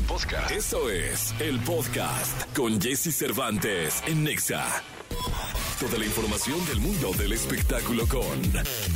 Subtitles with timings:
[0.00, 0.08] podcast.
[0.08, 0.50] Podcast.
[0.50, 4.64] Eso es el podcast con Jesse Cervantes en Nexa.
[5.80, 8.40] Toda la información del mundo del espectáculo con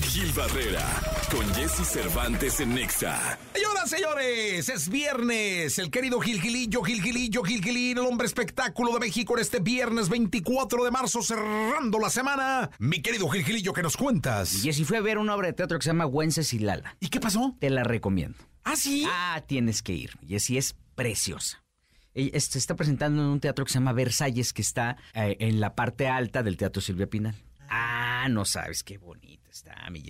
[0.03, 0.87] Gil Barrera,
[1.31, 3.39] con Jesse Cervantes en Nexa.
[3.55, 5.79] Señoras, señores, es viernes.
[5.79, 9.59] El querido Gil Gilillo, Gil Gilillo, Gil Gilín, el hombre espectáculo de México en este
[9.59, 12.71] viernes 24 de marzo, cerrando la semana.
[12.79, 14.63] Mi querido Gil Gilillo, ¿qué nos cuentas?
[14.63, 16.97] Jessy fue a ver una obra de teatro que se llama Wences y Lala.
[17.01, 17.57] ¿Y qué pasó?
[17.59, 18.39] Te la recomiendo.
[18.63, 19.07] ¿Ah, sí?
[19.09, 20.11] Ah, tienes que ir.
[20.27, 21.63] Jessy es preciosa.
[22.15, 25.61] Ella Se está presentando en un teatro que se llama Versalles, que está eh, en
[25.61, 27.37] la parte alta del Teatro Silvia Pinal.
[27.69, 30.03] Ah, no sabes qué bonita está, mi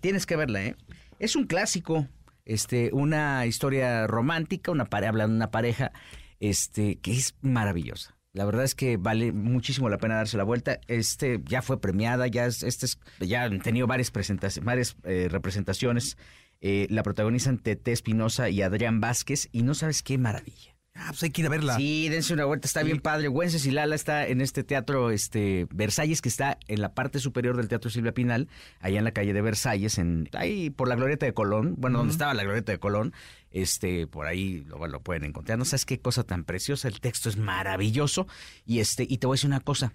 [0.00, 0.76] Tienes que verla, ¿eh?
[1.18, 2.06] Es un clásico,
[2.44, 5.92] este, una historia romántica, una pareja, habla de una pareja,
[6.40, 8.16] este, que es maravillosa.
[8.32, 10.78] La verdad es que vale muchísimo la pena darse la vuelta.
[10.88, 15.28] Este ya fue premiada, ya es, este es- ya han tenido varias presentaciones, varias eh,
[15.30, 16.18] representaciones.
[16.60, 20.76] Eh, la protagonizan Tete Espinosa y Adrián Vázquez, y no sabes qué maravilla.
[20.98, 21.76] Ah, pues hay que ir a verla.
[21.76, 23.28] Sí, dense una vuelta, está bien padre.
[23.28, 27.56] Güences y Lala está en este teatro este Versalles, que está en la parte superior
[27.58, 28.48] del Teatro Silvia Pinal,
[28.80, 32.12] allá en la calle de Versalles, en, ahí por la Glorieta de Colón, bueno, donde
[32.12, 33.12] estaba la Glorieta de Colón,
[33.50, 35.58] este, por ahí lo, lo pueden encontrar.
[35.58, 38.26] No sabes qué cosa tan preciosa, el texto es maravilloso,
[38.64, 39.92] y este, y te voy a decir una cosa,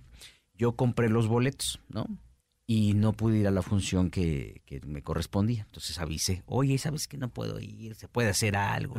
[0.53, 2.05] yo compré los boletos, ¿no?
[2.67, 5.63] Y no pude ir a la función que, que me correspondía.
[5.65, 7.95] Entonces avisé, oye, ¿sabes que no puedo ir?
[7.95, 8.95] ¿Se puede hacer algo?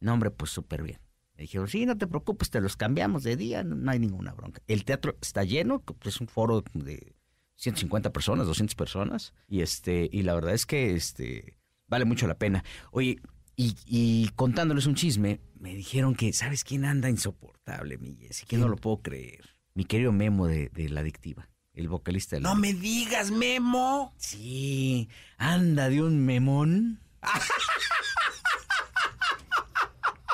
[0.00, 0.98] No, hombre, pues súper bien.
[1.34, 4.32] Me dijeron, sí, no te preocupes, te los cambiamos de día, no, no hay ninguna
[4.32, 4.62] bronca.
[4.66, 7.14] El teatro está lleno, es un foro de
[7.56, 12.38] 150 personas, 200 personas, y este y la verdad es que este vale mucho la
[12.38, 12.64] pena.
[12.90, 13.20] Oye,
[13.56, 18.46] y, y contándoles un chisme, me dijeron que, ¿sabes quién anda insoportable, mi Jessy?
[18.46, 19.50] Que no lo puedo creer.
[19.74, 24.12] Mi querido Memo de, de La Adictiva, el vocalista No me digas, Memo.
[24.16, 27.00] Sí, anda de un memón.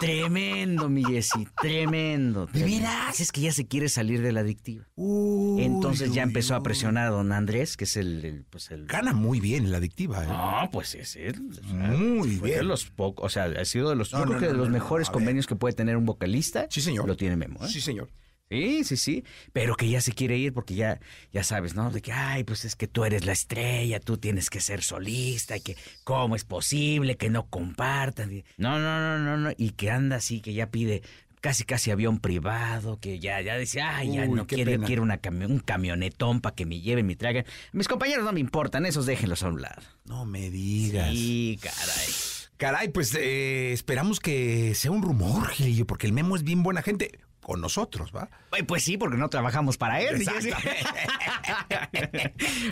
[0.01, 2.47] tremendo, mi Jessy, tremendo.
[2.47, 3.19] ¿De veras?
[3.21, 4.85] Es que ya se quiere salir de la adictiva.
[4.95, 8.71] Uy, Entonces ya uy, empezó a presionar a don Andrés, que es el, el, pues
[8.71, 10.29] el Gana muy bien la adictiva, ¿eh?
[10.29, 11.41] no, pues es él.
[11.65, 12.69] Muy Fue de bien.
[12.69, 14.71] los pocos, o sea, ha sido de los, No, yo creo no, que de los
[14.71, 16.67] mejores convenios que puede tener un vocalista.
[16.71, 17.07] Sí, señor.
[17.07, 17.69] Lo tiene Memo, ¿eh?
[17.69, 18.09] Sí, señor.
[18.51, 21.01] Sí, sí, sí, pero que ya se quiere ir porque ya,
[21.33, 21.91] ya sabes, ¿no?
[21.91, 25.57] De que, ay, pues es que tú eres la estrella, tú tienes que ser solista
[25.57, 28.43] y que cómo es posible que no compartan.
[28.57, 31.03] No, no, no, no, no, y que anda así, que ya pide
[31.43, 34.87] casi, casi avión privado, que ya, ya dice, ay, ya Uy, no pena.
[34.87, 37.45] quiero una cami- un camionetón para que me lleven, me traigan.
[37.73, 39.83] Mis compañeros no me importan, esos déjenlos a un lado.
[40.07, 41.11] No me digas.
[41.11, 42.07] Sí, caray.
[42.57, 46.83] Caray, pues eh, esperamos que sea un rumor, Gilillo, porque el Memo es bien buena
[46.83, 47.21] gente.
[47.49, 48.29] Con nosotros, ¿va?
[48.67, 50.23] Pues sí, porque no trabajamos para él.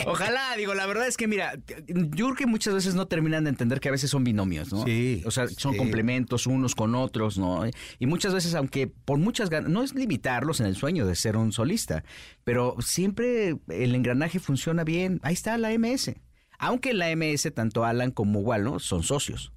[0.05, 1.57] Ojalá, digo, la verdad es que mira,
[1.87, 4.85] yo creo que muchas veces no terminan de entender que a veces son binomios, ¿no?
[4.85, 5.79] Sí, O sea, son sí.
[5.79, 7.63] complementos unos con otros, ¿no?
[7.97, 11.37] Y muchas veces, aunque por muchas ganas, no es limitarlos en el sueño de ser
[11.37, 12.03] un solista,
[12.43, 15.19] pero siempre el engranaje funciona bien.
[15.23, 16.11] Ahí está la MS.
[16.59, 19.53] Aunque en la MS, tanto Alan como Walo son socios.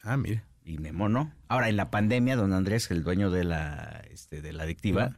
[0.00, 0.46] Ah, mira.
[0.64, 1.32] Y Memo no.
[1.48, 5.16] Ahora, en la pandemia, don Andrés, el dueño de la, este, de la adictiva,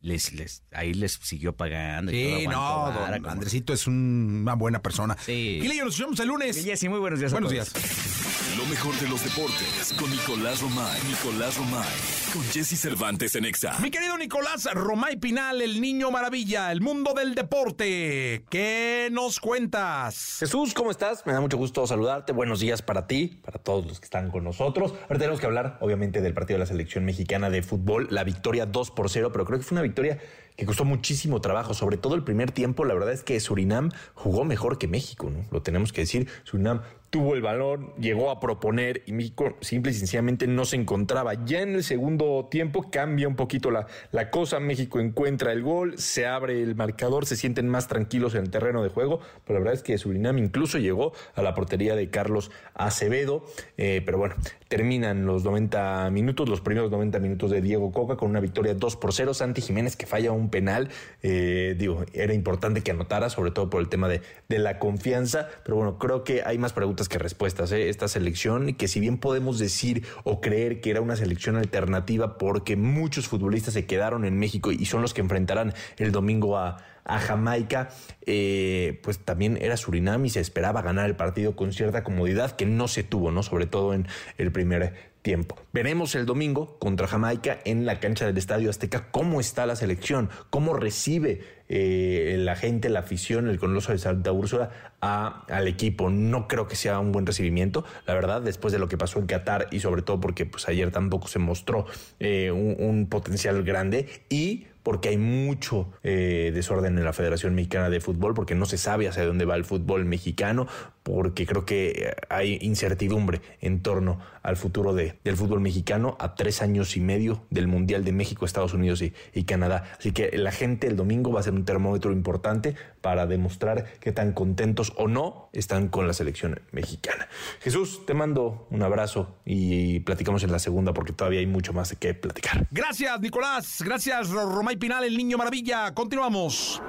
[0.00, 2.12] les, les, ahí les siguió pagando.
[2.12, 5.16] y Sí, todo, no, don Andresito es un- una buena persona.
[5.20, 5.58] Sí.
[5.60, 6.64] Gilillo, nos vemos el lunes.
[6.64, 7.32] Jessy, muy buenos días.
[7.32, 7.72] a Buenos todos.
[7.74, 8.15] días.
[8.56, 11.00] Lo mejor de los deportes con Nicolás Romay.
[11.08, 11.88] Nicolás Romay.
[12.34, 13.78] Con Jesse Cervantes en Nexa.
[13.80, 18.44] Mi querido Nicolás Romay Pinal, el niño maravilla, el mundo del deporte.
[18.50, 20.36] ¿Qué nos cuentas?
[20.38, 21.24] Jesús, ¿cómo estás?
[21.24, 22.34] Me da mucho gusto saludarte.
[22.34, 24.92] Buenos días para ti, para todos los que están con nosotros.
[25.04, 28.66] Ahora tenemos que hablar, obviamente, del partido de la selección mexicana de fútbol, la victoria
[28.66, 30.18] 2 por 0, pero creo que fue una victoria
[30.56, 32.84] que costó muchísimo trabajo, sobre todo el primer tiempo.
[32.84, 35.44] La verdad es que Surinam jugó mejor que México, ¿no?
[35.50, 36.28] Lo tenemos que decir.
[36.44, 36.80] Surinam
[37.10, 41.34] tuvo el balón, llegó a proponer y México simple y sencillamente no se encontraba.
[41.44, 44.60] Ya en el segundo tiempo cambia un poquito la, la cosa.
[44.60, 48.82] México encuentra el gol, se abre el marcador, se sienten más tranquilos en el terreno
[48.82, 49.20] de juego.
[49.44, 53.44] Pero la verdad es que Surinam incluso llegó a la portería de Carlos Acevedo.
[53.76, 54.34] Eh, pero bueno,
[54.68, 58.96] terminan los 90 minutos, los primeros 90 minutos de Diego Coca con una victoria 2
[58.96, 59.34] por 0.
[59.34, 60.88] Santi Jiménez que falla un penal.
[61.22, 65.48] Eh, digo, era importante que anotara, sobre todo por el tema de, de la confianza.
[65.64, 67.70] Pero bueno, creo que hay más preguntas que respuestas.
[67.72, 67.88] ¿eh?
[67.88, 72.76] Esta selección, que si bien podemos decir o creer que era una selección alternativa porque
[72.76, 77.18] muchos futbolistas se quedaron en México y son los que enfrentarán el domingo a, a
[77.18, 77.90] Jamaica,
[78.26, 82.66] eh, pues también era Surinam y se esperaba ganar el partido con cierta comodidad que
[82.66, 83.42] no se tuvo, ¿no?
[83.42, 84.06] Sobre todo en
[84.38, 85.56] el primer tiempo.
[85.72, 90.30] Veremos el domingo contra Jamaica en la cancha del Estadio Azteca cómo está la selección,
[90.50, 94.70] cómo recibe eh, la gente, la afición, el Coloso de Santa Úrsula
[95.00, 96.10] al equipo.
[96.10, 99.26] No creo que sea un buen recibimiento, la verdad, después de lo que pasó en
[99.26, 101.86] Qatar y sobre todo porque pues, ayer tampoco se mostró
[102.20, 107.98] eh, un potencial grande y porque hay mucho eh, desorden en la Federación Mexicana de
[107.98, 110.68] Fútbol, porque no se sabe hacia dónde va el fútbol mexicano,
[111.02, 116.62] porque creo que hay incertidumbre en torno al futuro de, del fútbol mexicano a tres
[116.62, 119.82] años y medio del Mundial de México, Estados Unidos y, y Canadá.
[119.98, 124.12] Así que la gente el domingo va a ser un termómetro importante para demostrar qué
[124.12, 127.28] tan contentos o no están con la selección mexicana.
[127.60, 131.94] Jesús, te mando un abrazo y platicamos en la segunda porque todavía hay mucho más
[131.98, 132.66] qué platicar.
[132.70, 133.82] Gracias, Nicolás.
[133.84, 135.92] Gracias, Romay Pinal, el niño maravilla.
[135.94, 136.80] Continuamos.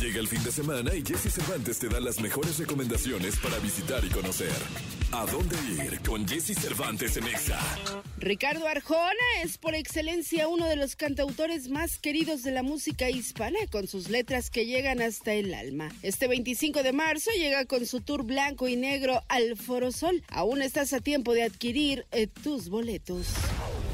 [0.00, 4.04] Llega el fin de semana y Jesse Cervantes te da las mejores recomendaciones para visitar
[4.04, 4.52] y conocer.
[5.12, 7.58] ¿A dónde ir con Jesse Cervantes en Exa?
[8.18, 13.58] Ricardo Arjona es por excelencia uno de los cantautores más queridos de la música hispana,
[13.72, 15.88] con sus letras que llegan hasta el alma.
[16.02, 20.22] Este 25 de marzo llega con su tour blanco y negro al Foro Sol.
[20.28, 23.28] Aún estás a tiempo de adquirir eh, tus boletos.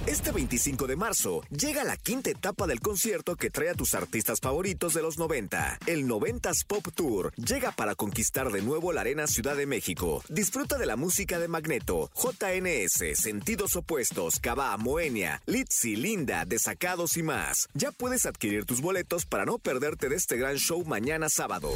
[0.07, 4.39] Este 25 de marzo llega la quinta etapa del concierto que trae a tus artistas
[4.39, 5.79] favoritos de los 90.
[5.87, 10.23] El 90s Pop Tour llega para conquistar de nuevo la Arena Ciudad de México.
[10.29, 17.23] Disfruta de la música de Magneto, JNS, Sentidos Opuestos, Cava, Moenia, Litzy, Linda, Desacados y
[17.23, 17.69] más.
[17.73, 21.71] Ya puedes adquirir tus boletos para no perderte de este gran show mañana sábado.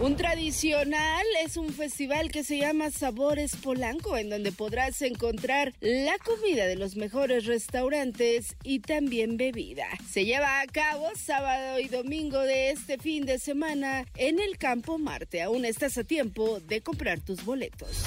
[0.00, 6.16] Un tradicional es un festival que se llama Sabores Polanco, en donde podrás encontrar la
[6.18, 9.88] comida de los mejores restaurantes y también bebida.
[10.08, 14.98] Se lleva a cabo sábado y domingo de este fin de semana en el Campo
[14.98, 15.42] Marte.
[15.42, 18.04] Aún estás a tiempo de comprar tus boletos.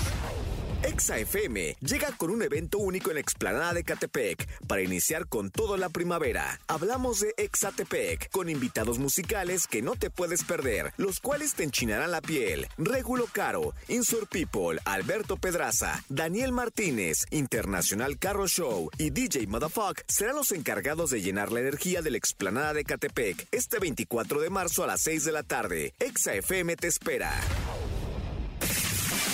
[0.83, 5.51] Exa FM llega con un evento único en la explanada de Catepec para iniciar con
[5.51, 6.59] toda la primavera.
[6.67, 12.09] Hablamos de Exatepec con invitados musicales que no te puedes perder, los cuales te enchinarán
[12.09, 12.67] la piel.
[12.79, 20.35] Regulo Caro, Insur People, Alberto Pedraza, Daniel Martínez, Internacional Carro Show y DJ Motherfuck serán
[20.35, 24.83] los encargados de llenar la energía de la explanada de Catepec este 24 de marzo
[24.83, 25.93] a las 6 de la tarde.
[25.99, 27.31] Exa FM te espera.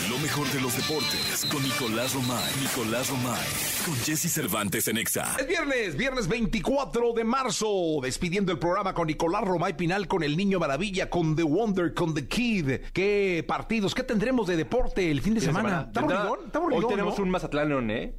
[0.09, 2.53] Lo mejor de los deportes con Nicolás Romay.
[2.61, 3.45] Nicolás Romay.
[3.85, 5.35] Con Jesse Cervantes en Exa.
[5.37, 7.99] Es viernes, viernes 24 de marzo.
[8.01, 12.13] Despidiendo el programa con Nicolás Romay Pinal, con el Niño Maravilla, con The Wonder, con
[12.13, 12.71] The Kid.
[12.93, 13.93] ¿Qué partidos?
[13.93, 15.91] ¿Qué tendremos de deporte el fin de, semana?
[15.93, 18.15] Hoy tenemos un Mazatlán, ¿eh?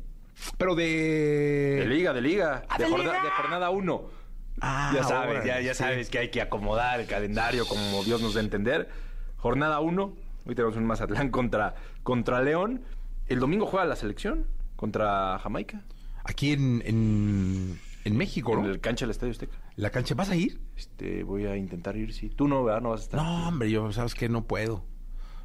[0.59, 1.77] Pero de.
[1.81, 2.65] De liga, de liga.
[2.69, 3.25] Ah, de, de, jornada, liga.
[3.25, 4.11] de jornada 1.
[4.61, 5.79] Ah, ya sabes, ahora, ya, ya sí.
[5.79, 8.91] sabes que hay que acomodar el calendario como Dios nos dé a entender.
[9.37, 10.28] Jornada 1.
[10.49, 12.81] Hoy tenemos un Mazatlán contra, contra León.
[13.27, 14.47] El domingo juega la selección
[14.77, 15.83] contra Jamaica.
[16.25, 18.65] Aquí en, en, en México, ¿no?
[18.65, 19.59] En el cancha del Estadio Azteca.
[19.77, 20.59] ¿La cancha vas a ir?
[20.77, 22.31] Este, voy a intentar ir, sí.
[22.31, 22.81] Tú no, ¿verdad?
[22.81, 23.23] No vas a estar.
[23.23, 24.85] No, hombre, yo sabes que no puedo.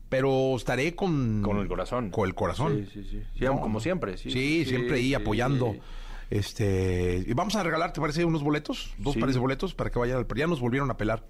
[0.08, 1.42] Pero estaré con...
[1.42, 2.10] Con el corazón.
[2.10, 2.86] Con el corazón.
[2.86, 3.24] Sí, sí, sí.
[3.38, 3.60] Sí, No.
[3.60, 4.32] Como siempre, sí.
[4.32, 5.76] Sí, siempre ahí sí, apoyando.
[6.30, 8.94] Este, y vamos a regalar, ¿te parece unos boletos?
[8.98, 11.26] Dos pares de boletos para que vayan al ya nos volvieron a pelar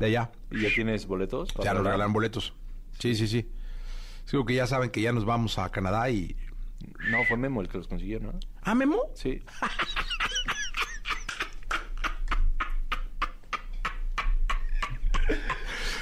[0.00, 0.32] de allá.
[0.50, 1.50] ¿Y ya tienes boletos?
[1.62, 2.54] Ya nos regalan boletos.
[2.98, 3.48] Sí, sí, sí.
[4.30, 6.36] Digo que ya saben que ya nos vamos a Canadá y
[7.10, 8.32] No, fue Memo el que los consiguió, ¿no?
[8.62, 9.00] ¿Ah, Memo?
[9.14, 9.42] Sí.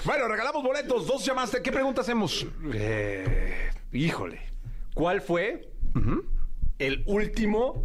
[0.04, 1.62] Bueno, regalamos boletos, dos llamaste.
[1.62, 2.46] ¿Qué pregunta hacemos?
[2.72, 4.40] Eh, híjole.
[4.94, 5.68] ¿Cuál fue
[6.78, 7.84] el último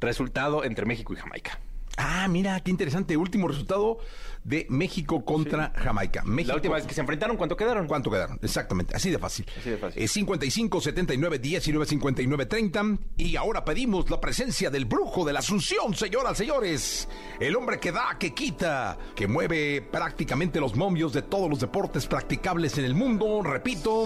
[0.00, 1.58] resultado entre México y Jamaica?
[2.02, 3.16] Ah, mira, qué interesante.
[3.16, 3.98] Último resultado
[4.42, 6.22] de México contra Jamaica.
[6.24, 7.86] México, La última vez que se enfrentaron, ¿cuánto quedaron?
[7.86, 8.38] ¿Cuánto quedaron?
[8.42, 9.46] Exactamente, así de fácil.
[9.58, 10.02] Así de fácil.
[10.02, 12.82] Eh, 55 79 19 59 30.
[13.18, 17.08] Y ahora pedimos la presencia del brujo de la Asunción, señoras, señores.
[17.38, 22.06] El hombre que da, que quita, que mueve prácticamente los momios de todos los deportes
[22.06, 23.42] practicables en el mundo.
[23.42, 24.04] Repito.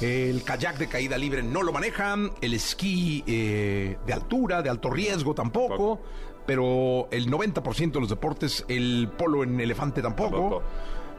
[0.00, 4.90] El kayak de caída libre no lo manejan, el esquí eh, de altura, de alto
[4.90, 6.02] riesgo tampoco,
[6.46, 10.62] pero el 90% de los deportes, el polo en elefante tampoco, Tampoco.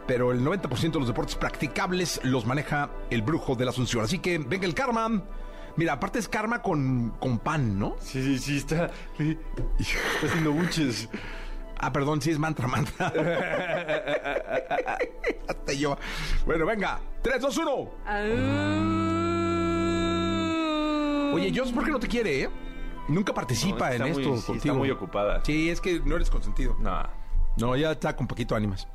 [0.08, 4.04] pero el 90% de los deportes practicables los maneja el brujo de la Asunción.
[4.04, 5.24] Así que venga el karma.
[5.76, 7.96] Mira, aparte es karma con, con pan, ¿no?
[8.00, 11.08] Sí, sí, sí, está, está haciendo buches.
[11.80, 13.08] Ah, perdón, sí es mantra, mantra.
[15.48, 15.96] Hasta yo.
[16.46, 17.00] Bueno, venga.
[17.22, 17.90] 3, 2, 1.
[21.34, 22.50] Oye, Joss, ¿por qué no te quiere, eh?
[23.08, 24.56] Nunca participa No, en esto muy- sí, contigo.
[24.58, 25.44] está muy ocupada.
[25.46, 26.76] Sí, es que no eres consentido.
[26.80, 27.04] No.
[27.58, 28.88] No, ya está con poquito ánimas.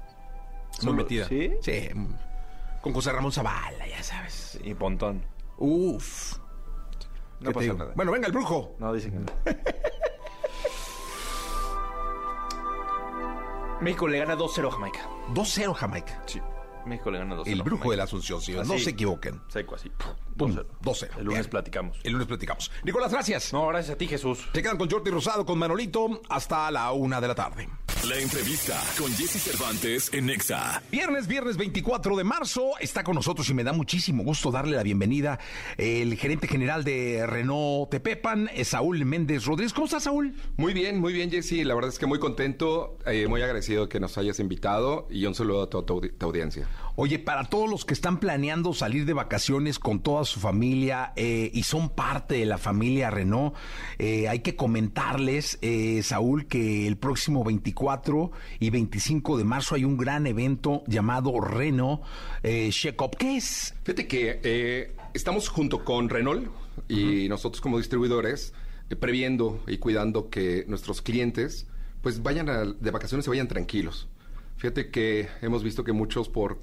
[0.83, 1.27] Muy metida.
[1.29, 1.53] ¿sí?
[1.63, 1.89] Sí.
[1.95, 2.15] mm.
[2.83, 4.59] Con José Ramón Zavala, ya sabes.
[4.65, 5.25] Y Pontón.
[5.59, 6.39] Uf.
[6.39, 7.77] No ¿Qué te pasa digo?
[7.79, 7.93] nada.
[7.95, 8.75] Bueno, venga el brujo.
[8.79, 9.27] No, dicen que no.
[13.81, 15.01] México le gana 2-0 a Jamaica.
[15.35, 16.23] 2-0 Jamaica.
[16.27, 16.41] Sí.
[16.87, 17.47] México le gana 2-0.
[17.47, 18.05] El brujo de la.
[18.05, 18.71] Asunción, sí, Así.
[18.71, 19.41] no se equivoquen.
[19.49, 19.91] Seco, así.
[20.37, 20.67] Pum, 2-0.
[20.83, 21.09] 2-0.
[21.19, 21.51] El lunes Bien.
[21.51, 21.99] platicamos.
[22.03, 22.71] El lunes platicamos.
[22.85, 23.53] Nicolás, gracias.
[23.53, 24.49] No, gracias a ti, Jesús.
[24.53, 27.69] Se quedan con Jordi Rosado, con Manolito, hasta la una de la tarde.
[28.09, 30.83] La entrevista con Jesse Cervantes en Nexa.
[30.91, 34.83] Viernes, viernes 24 de marzo, está con nosotros y me da muchísimo gusto darle la
[34.83, 35.39] bienvenida
[35.79, 39.73] el gerente general de Renault Tepepan, Saúl Méndez Rodríguez.
[39.73, 40.35] ¿Cómo estás, Saúl?
[40.57, 41.65] Muy bien, muy bien, Jesse.
[41.65, 45.37] La verdad es que muy contento, eh, muy agradecido que nos hayas invitado y un
[45.37, 46.67] saludo a toda tu audiencia.
[46.95, 51.51] Oye, para todos los que están planeando salir de vacaciones con toda su familia eh,
[51.55, 53.55] y son parte de la familia Renault,
[53.99, 58.31] eh, hay que comentarles, eh, Saúl, que el próximo 24
[58.61, 62.03] y 25 de marzo hay un gran evento llamado Renault
[62.43, 63.17] eh, Check Up.
[63.19, 63.75] ¿Qué es?
[63.85, 66.51] Fíjate que eh, estamos junto con Renault
[66.89, 68.53] y nosotros como distribuidores
[69.01, 71.67] previendo y cuidando que nuestros clientes
[72.03, 74.09] pues vayan a- de vacaciones y vayan tranquilos.
[74.63, 76.61] Fíjate que hemos visto que muchos por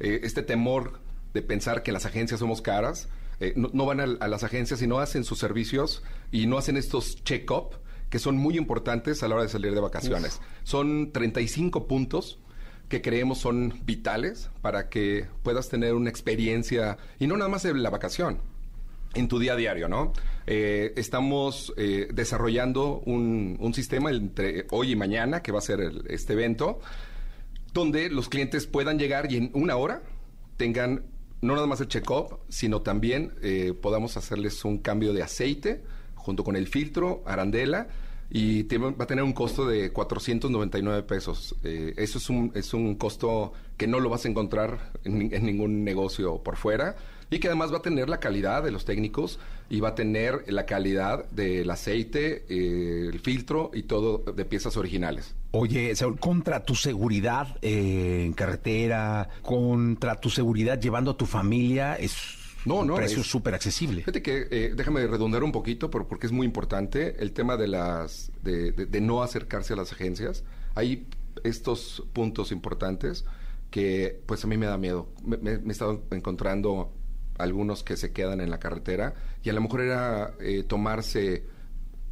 [0.00, 0.98] eh, este temor
[1.34, 4.82] de pensar que las agencias somos caras, eh, no, no van a, a las agencias
[4.82, 6.02] y no hacen sus servicios
[6.32, 7.76] y no hacen estos check-up
[8.10, 10.40] que son muy importantes a la hora de salir de vacaciones.
[10.64, 12.40] Son 35 puntos
[12.88, 17.84] que creemos son vitales para que puedas tener una experiencia, y no nada más en
[17.84, 18.38] la vacación,
[19.14, 20.12] en tu día a diario, ¿no?
[20.48, 25.80] Eh, estamos eh, desarrollando un, un sistema entre hoy y mañana, que va a ser
[25.80, 26.80] el- este evento,
[27.78, 30.02] donde los clientes puedan llegar y en una hora
[30.56, 31.04] tengan
[31.40, 35.82] no nada más el check-up, sino también eh, podamos hacerles un cambio de aceite
[36.14, 37.88] junto con el filtro, arandela,
[38.30, 41.54] y va a tener un costo de 499 pesos.
[41.64, 45.46] Eh, eso es un, es un costo que no lo vas a encontrar en, en
[45.46, 46.96] ningún negocio por fuera
[47.30, 49.38] y que además va a tener la calidad de los técnicos
[49.70, 54.76] y va a tener la calidad del aceite, eh, el filtro y todo de piezas
[54.76, 55.34] originales.
[55.50, 61.94] Oye, Saúl, contra tu seguridad eh, en carretera, contra tu seguridad llevando a tu familia,
[61.96, 62.14] es
[62.64, 64.00] No, precio súper accesible.
[64.00, 67.68] Fíjate que, eh, déjame redundar un poquito, pero porque es muy importante el tema de
[67.68, 70.44] las de, de- de no acercarse a las agencias.
[70.74, 71.06] Hay
[71.44, 73.24] estos puntos importantes
[73.70, 75.08] que, pues a mí me da miedo.
[75.24, 76.92] Me, me- me he estado encontrando
[77.38, 81.44] algunos que se quedan en la carretera y a lo mejor era eh, tomarse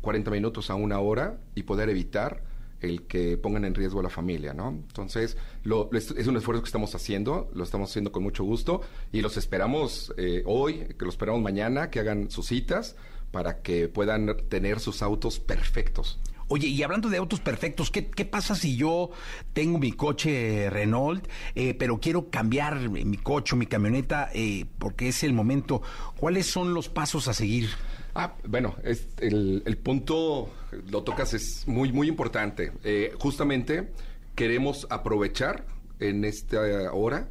[0.00, 2.42] 40 minutos a una hora y poder evitar
[2.80, 4.68] el que pongan en riesgo a la familia, ¿no?
[4.68, 8.82] Entonces, lo- es, es un esfuerzo que estamos haciendo, lo estamos haciendo con mucho gusto
[9.12, 12.94] y los esperamos eh, hoy, que los esperamos mañana, que hagan sus citas
[13.32, 16.20] para que puedan tener sus autos perfectos.
[16.48, 19.10] Oye, y hablando de autos perfectos, ¿qué, qué pasa si yo
[19.52, 25.24] tengo mi coche Renault, eh, pero quiero cambiar mi coche, mi camioneta, eh, porque es
[25.24, 25.82] el momento?
[26.16, 27.70] ¿Cuáles son los pasos a seguir?
[28.14, 28.76] Ah, bueno,
[29.18, 30.50] el, el punto,
[30.90, 32.72] lo tocas, es muy, muy importante.
[32.84, 33.92] Eh, justamente
[34.34, 35.66] queremos aprovechar
[35.98, 37.28] en esta hora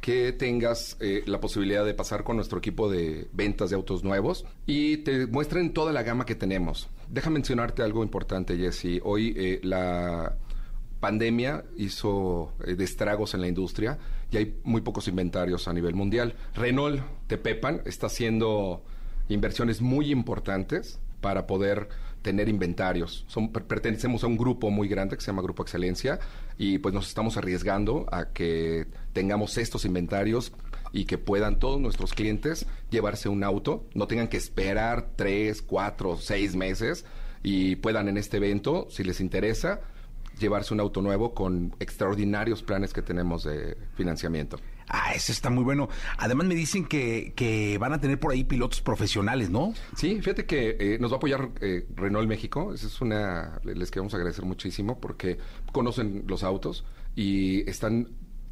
[0.00, 4.44] que tengas eh, la posibilidad de pasar con nuestro equipo de ventas de autos nuevos
[4.66, 6.88] y te muestren toda la gama que tenemos.
[7.10, 9.00] Deja mencionarte algo importante, Jesse.
[9.02, 10.36] Hoy eh, la
[11.00, 13.98] pandemia hizo eh, destragos en la industria
[14.30, 16.36] y hay muy pocos inventarios a nivel mundial.
[16.54, 18.84] Renault Tepepan está haciendo
[19.28, 21.88] inversiones muy importantes para poder
[22.22, 23.26] tener inventarios.
[23.66, 26.20] Pertenecemos a un grupo muy grande que se llama Grupo Excelencia
[26.58, 30.52] y pues nos estamos arriesgando a que tengamos estos inventarios
[30.92, 36.16] y que puedan todos nuestros clientes llevarse un auto, no tengan que esperar tres, cuatro,
[36.16, 37.04] seis meses
[37.42, 39.80] y puedan en este evento, si les interesa,
[40.38, 44.58] llevarse un auto nuevo con extraordinarios planes que tenemos de financiamiento.
[44.92, 45.88] Ah, ese está muy bueno.
[46.18, 49.72] Además me dicen que, que van a tener por ahí pilotos profesionales, ¿no?
[49.94, 52.74] Sí, fíjate que eh, nos va a apoyar eh, Renault México.
[52.74, 55.38] Esa es una, les queremos agradecer muchísimo porque
[55.70, 58.08] conocen los autos y están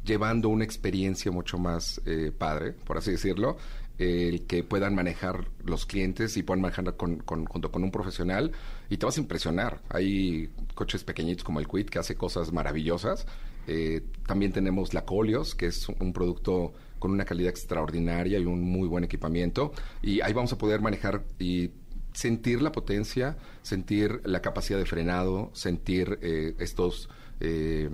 [0.09, 3.57] llevando una experiencia mucho más eh, padre, por así decirlo,
[3.99, 8.51] el que puedan manejar los clientes y puedan manejar con, junto con un profesional
[8.89, 9.81] y te vas a impresionar.
[9.89, 13.27] Hay coches pequeñitos como el Quid que hace cosas maravillosas.
[13.67, 18.61] Eh, también tenemos la Colios, que es un producto con una calidad extraordinaria y un
[18.63, 19.73] muy buen equipamiento.
[20.01, 21.71] Y ahí vamos a poder manejar y
[22.13, 27.89] sentir la potencia, sentir la capacidad de frenado, sentir eh, estos eh,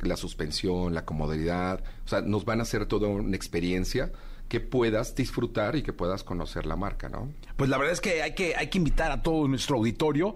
[0.00, 4.12] la suspensión, la comodidad, o sea, nos van a hacer toda una experiencia
[4.48, 7.32] que puedas disfrutar y que puedas conocer la marca, ¿no?
[7.56, 10.34] pues la verdad es que hay que, hay que invitar a todo nuestro auditorio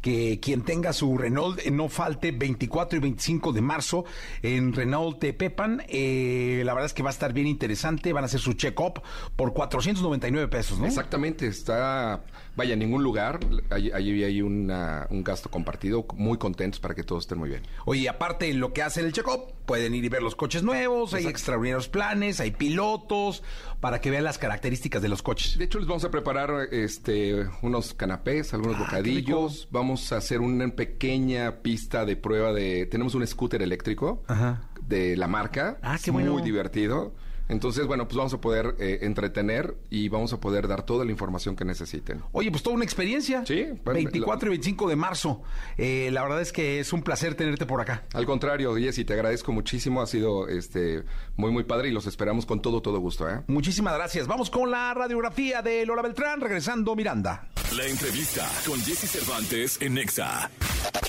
[0.00, 4.04] que quien tenga su Renault eh, no falte 24 y 25 de marzo
[4.42, 5.84] en Renault Tepepan.
[5.88, 8.12] Eh, la verdad es que va a estar bien interesante.
[8.12, 9.00] Van a hacer su check-up
[9.36, 10.86] por 499 pesos, ¿no?
[10.86, 12.24] Exactamente, está,
[12.56, 13.40] vaya, en ningún lugar.
[13.70, 17.62] Allí allí hay una- un gasto compartido, muy contentos para que todos estén muy bien.
[17.86, 21.14] Oye, aparte de lo que hace el check-up, pueden ir y ver los coches nuevos,
[21.14, 23.42] hay extraordinarios planes, hay pilotos,
[23.80, 25.56] para que vean las características de los coches.
[25.58, 29.68] De hecho, les vamos a preparar este unos canapés, algunos Ah, bocadillos.
[29.70, 32.86] Vamos a hacer una pequeña pista de prueba de.
[32.86, 34.68] Tenemos un scooter eléctrico Ajá.
[34.86, 35.78] de la marca.
[35.82, 36.32] Ah, qué bueno.
[36.32, 37.14] Muy divertido.
[37.52, 41.10] Entonces, bueno, pues vamos a poder eh, entretener y vamos a poder dar toda la
[41.10, 42.22] información que necesiten.
[42.32, 43.44] Oye, pues toda una experiencia.
[43.44, 45.42] Sí, bueno, 24 y 25 de marzo.
[45.76, 48.04] Eh, la verdad es que es un placer tenerte por acá.
[48.14, 50.00] Al contrario, Jessy, te agradezco muchísimo.
[50.00, 51.04] Ha sido este
[51.36, 53.42] muy, muy padre y los esperamos con todo, todo gusto, ¿eh?
[53.48, 54.26] Muchísimas gracias.
[54.26, 57.48] Vamos con la radiografía de Lola Beltrán, regresando Miranda.
[57.76, 60.50] La entrevista con Jesse Cervantes en Nexa.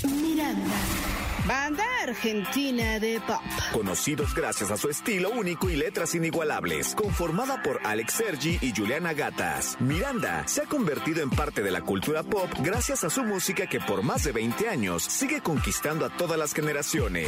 [0.04, 1.33] Miranda.
[1.48, 3.42] Banda argentina de pop.
[3.74, 9.14] Conocidos gracias a su estilo único y letras inigualables, conformada por Alex Sergi y Juliana
[9.14, 9.76] Gatas.
[9.82, 13.82] Miranda se ha convertido en parte de la cultura pop gracias a su música que
[13.82, 17.28] por más de 20 años sigue conquistando a todas las generaciones.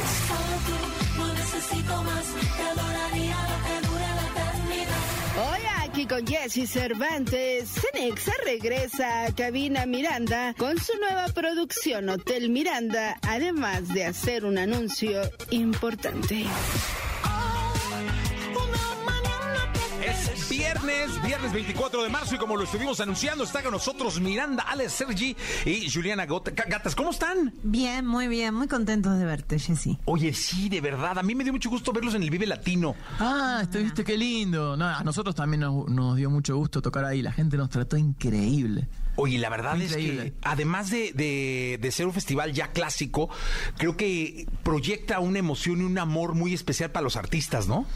[1.18, 2.24] No necesito más,
[5.96, 13.16] aquí con Jesse Cervantes, Cenexa regresa a Cabina Miranda con su nueva producción Hotel Miranda,
[13.22, 16.44] además de hacer un anuncio importante.
[20.66, 24.92] Viernes, viernes 24 de marzo y como lo estuvimos anunciando, está con nosotros Miranda, Alex
[24.92, 26.94] Sergi y Juliana Gota- Gatas.
[26.96, 27.52] ¿Cómo están?
[27.62, 29.96] Bien, muy bien, muy contentos de verte, Jessy.
[30.06, 31.18] Oye, sí, de verdad.
[31.18, 32.96] A mí me dio mucho gusto verlos en el Vive Latino.
[33.20, 34.76] Ah, estuviste, qué lindo.
[34.76, 37.22] No, a nosotros también nos, nos dio mucho gusto tocar ahí.
[37.22, 38.88] La gente nos trató increíble.
[39.18, 40.32] Oye, la verdad es Increíble.
[40.32, 43.30] que además de, de- de ser un festival ya clásico,
[43.78, 47.86] creo que proyecta una emoción y un amor muy especial para los artistas, ¿no?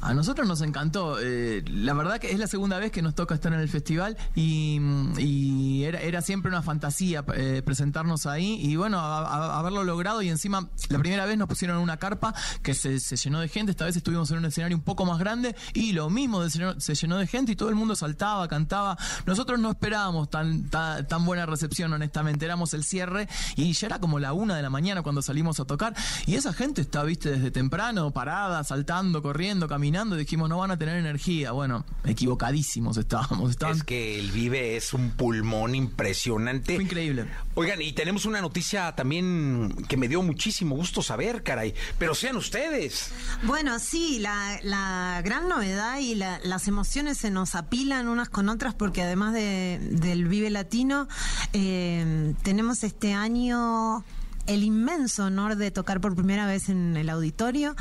[0.00, 1.18] A nosotros nos encantó.
[1.20, 4.16] eh, la verdad que es la segunda vez que nos toca estar en el festival
[4.34, 4.80] y,
[5.18, 10.98] y era, siempre una fantasía eh, presentarnos ahí y bueno, haberlo logrado y encima la
[10.98, 14.30] primera vez nos pusieron una carpa que se, se llenó de gente, esta vez estuvimos
[14.30, 17.16] en un escenario un poco más grande y lo mismo de- se llenó, se llenó
[17.18, 18.96] de gente y todo el mundo saltaba, cantaba.
[19.26, 22.44] Nosotros no esperábamos tan, tan, tan buena recepción, honestamente.
[22.44, 25.64] Éramos el cierre y ya era como la una de la mañana cuando salimos a
[25.64, 25.94] tocar
[26.26, 29.87] y esa gente está, viste, desde temprano, parada, saltando, corriendo, caminando.
[30.16, 31.52] Dijimos, no van a tener energía.
[31.52, 33.50] Bueno, equivocadísimos estábamos.
[33.50, 33.76] Estaban...
[33.76, 36.74] Es que el Vive es un pulmón impresionante.
[36.74, 37.26] Fue increíble.
[37.54, 41.74] Oigan, y tenemos una noticia también que me dio muchísimo gusto saber, caray.
[41.98, 43.10] Pero sean ustedes.
[43.44, 48.48] Bueno, sí, la, la gran novedad y la- las emociones se nos apilan unas con
[48.48, 51.08] otras porque además de- del Vive Latino,
[51.52, 54.04] eh, tenemos este año
[54.48, 57.76] el inmenso honor de tocar por primera vez en el auditorio,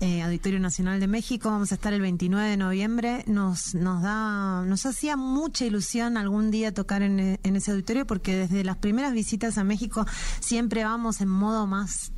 [0.00, 1.48] eh, Auditorio Nacional de México.
[1.50, 3.24] Vamos a estar el 29 de noviembre.
[3.26, 8.36] Nos, nos da, nos hacía mucha ilusión algún día tocar en, en ese auditorio porque
[8.36, 10.06] desde las primeras visitas a México
[10.40, 12.12] siempre vamos en modo más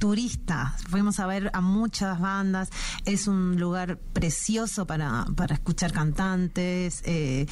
[0.00, 0.74] turista.
[0.88, 2.70] Fuimos a ver a muchas bandas.
[3.04, 7.02] Es un lugar precioso para, para escuchar cantantes.
[7.04, 7.46] eh,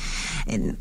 [0.47, 0.77] en-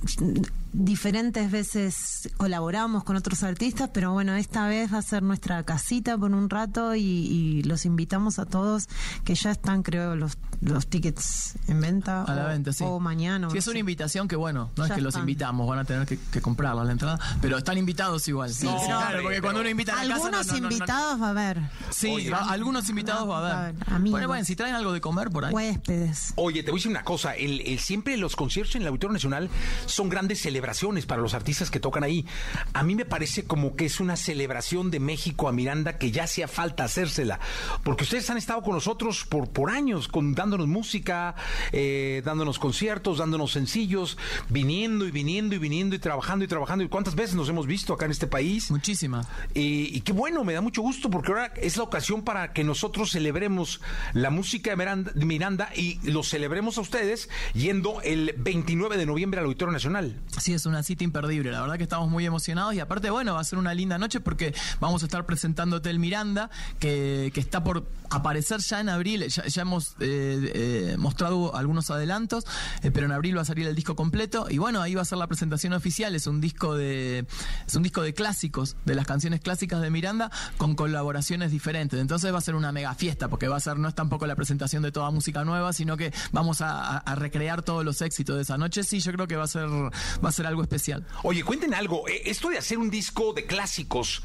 [0.74, 6.18] diferentes veces colaboramos con otros artistas, pero bueno, esta vez va a ser nuestra casita
[6.18, 8.88] por un rato y, y los invitamos a todos
[9.24, 12.24] que ya están, creo, los, los tickets en venta.
[12.24, 12.84] A la o- venta, sí.
[12.86, 13.48] O mañana.
[13.48, 16.08] o Sí, es una invitación que, bueno, no es que los invitamos, van a tener
[16.08, 18.52] que, que comprarla la entrada, pero están invitados igual.
[18.54, 20.28] Sí, No, claro, porque cuando uno invita a la casa.
[20.28, 20.74] Algunos no, no, no, no.
[20.74, 21.62] invitados va a haber.
[21.92, 23.76] Sí, Oye, va- algunos invitados va a haber.
[23.88, 24.12] amigos.
[24.12, 25.54] Bueno, bueno, si traen algo de comer por ahí.
[25.54, 26.34] Huéspedes.
[26.36, 27.36] Oye, te voy a decir una cosa.
[27.36, 29.50] El, el- siempre los conciertos en el Auditorio Nacional
[29.86, 32.26] son grandes celebraciones para los artistas que tocan ahí.
[32.74, 36.24] A mí me parece como que es una celebración de México a Miranda que ya
[36.24, 37.40] hacía falta hacérsela.
[37.84, 41.36] Porque ustedes han estado con nosotros por, por años, con, dándonos música,
[41.74, 44.18] eh, dándonos conciertos, dándonos sencillos,
[44.50, 46.84] viniendo y viniendo y viniendo y trabajando y trabajando.
[46.86, 48.72] ¿Y cuántas veces nos hemos visto acá en este país?
[48.72, 49.28] Muchísimas.
[49.54, 52.64] Y, y qué bueno, me da mucho gusto porque ahora es la ocasión para que
[52.64, 53.82] nosotros celebremos
[54.14, 59.46] la música de Miranda, y lo celebremos a ustedes yendo el 29 de noviembre al
[59.46, 60.16] Auditorio Nacional.
[60.40, 61.52] Sí, es una cita imperdible.
[61.52, 64.20] La verdad que estamos muy emocionados y aparte, bueno, va a ser una linda noche
[64.20, 69.28] porque vamos a estar presentando Hotel Miranda, que, que está por aparecer ya en abril.
[69.28, 72.46] Ya, ya hemos eh, eh, mostrado algunos adelantos,
[72.84, 74.48] eh, pero en abril va a salir el disco completo.
[74.50, 76.16] Y bueno, ahí va a ser la presentación oficial.
[76.16, 77.26] Es un disco de,
[77.66, 82.00] es un disco de clásicos, de las canciones clásicas de Miranda, con colaboraciones diferentes.
[82.00, 84.36] Entonces va a ser una mega fiesta, porque va a ser, no es tampoco la
[84.36, 88.58] presentación de toda música nueva, sino que vamos a, recrear todos los éxitos de esa
[88.58, 88.84] noche.
[88.84, 91.06] Sí, yo creo que va a ser, va a ser algo especial.
[91.24, 92.08] Oye, cuenten algo.
[92.08, 94.24] eh, Esto de hacer un disco de clásicos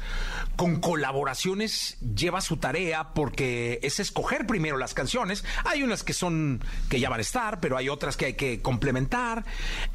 [0.55, 5.43] con colaboraciones lleva su tarea porque es escoger primero las canciones.
[5.65, 8.61] Hay unas que son que ya van a estar, pero hay otras que hay que
[8.61, 9.45] complementar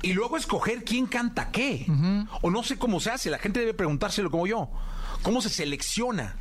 [0.02, 1.86] y luego escoger quién canta qué.
[2.42, 3.30] O no sé cómo se hace.
[3.30, 4.68] La gente debe preguntárselo como yo.
[5.22, 6.36] ¿Cómo se selecciona?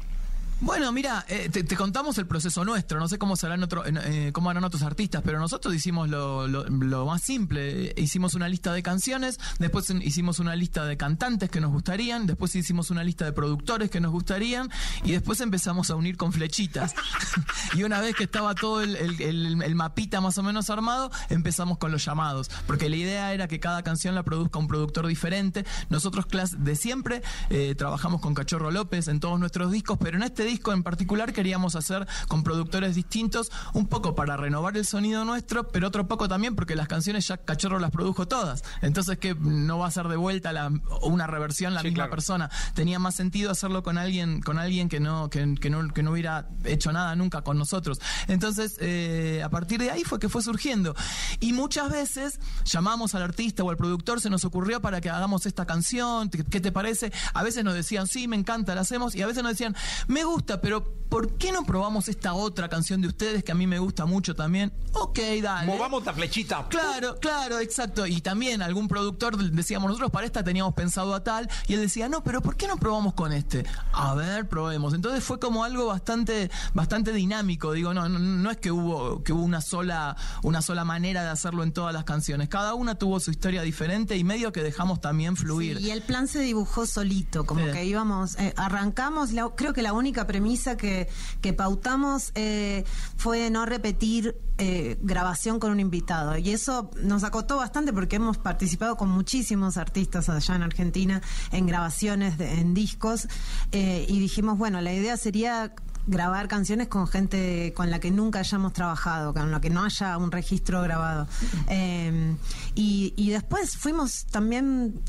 [0.59, 2.99] Bueno, mira, eh, te, contamos el proceso nuestro.
[2.99, 7.21] No sé cómo serán otro, eh, cómo harán otros artistas, pero nosotros hicimos lo, más
[7.21, 7.93] simple.
[7.95, 12.55] Hicimos una lista de canciones, después hicimos una lista de cantantes que nos gustarían, después
[12.55, 14.71] hicimos una lista de productores que nos gustarían
[15.03, 16.95] y después empezamos a unir con flechitas.
[17.75, 22.03] y una vez que estaba todo el, mapita más o menos armado, empezamos con los
[22.03, 25.65] llamados, porque la idea era que cada canción la produzca un productor diferente.
[25.89, 30.23] Nosotros clas- de siempre eh, trabajamos con Cachorro López en todos nuestros discos, pero en
[30.23, 35.23] este disco en particular queríamos hacer con productores distintos, un poco para renovar el sonido
[35.25, 38.63] nuestro, pero otro poco también porque las canciones ya Cachorro las produjo todas.
[38.81, 40.71] Entonces que no va a ser de vuelta la-
[41.03, 42.49] una reversión la misma persona.
[42.73, 46.11] Tenía más sentido hacerlo con alguien, con alguien que no, que, que no, que no
[46.11, 47.99] hubiera hecho nada nunca con nosotros.
[48.27, 50.95] Entonces, eh, a partir de ahí fue que fue surgiendo.
[51.39, 55.45] Y muchas veces llamamos al artista o al productor, se nos ocurrió para que hagamos
[55.45, 57.11] esta canción, ¿qué qué te parece?
[57.33, 59.75] A veces nos decían, sí, me encanta, la hacemos, y a veces nos decían,
[60.07, 63.65] me gusta, pero ¿por qué no probamos esta otra canción de ustedes que a mí
[63.65, 64.73] me gusta mucho también?
[64.93, 65.67] Ok, dale.
[65.67, 66.67] Movamos la flechita.
[66.69, 68.05] Claro, claro, exacto.
[68.05, 72.09] Y también algún productor decíamos, nosotros para esta teníamos pensado a tal, y él decía,
[72.09, 73.65] no, pero ¿por qué no probamos con este?
[73.93, 74.93] A ver, probemos.
[74.93, 77.71] Entonces fue como algo bastante, bastante dinámico.
[77.71, 81.29] Digo, no, no, no es que hubo, que hubo una sola, una sola manera de
[81.29, 82.49] hacerlo en todas las canciones.
[82.49, 85.77] Cada una tuvo su historia diferente y medio que dejamos también fluir.
[85.77, 87.71] Sí, y el plan se dibujó solito, como Sí.
[87.71, 91.07] que íbamos, eh, arrancamos, la- creo que la única premisa que,
[91.41, 92.83] que pautamos eh,
[93.15, 96.37] fue no repetir eh, grabación con un invitado.
[96.37, 101.67] Y eso nos acotó bastante porque hemos participado con muchísimos artistas allá en Argentina en
[101.67, 103.27] grabaciones, en discos,
[103.71, 105.73] eh, y dijimos, bueno, la idea sería
[106.07, 110.17] grabar canciones con gente con la que nunca hayamos trabajado, con la que no haya
[110.17, 111.27] un registro grabado.
[111.69, 112.35] Eh,
[112.75, 115.01] y, y después fuimos también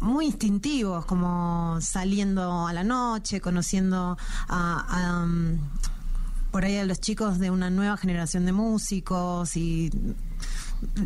[0.00, 4.16] muy instintivos, como saliendo a la noche, conociendo
[4.48, 4.86] a...
[4.88, 5.58] a, um,
[6.54, 9.90] por ahí a los chicos de una nueva generación de músicos y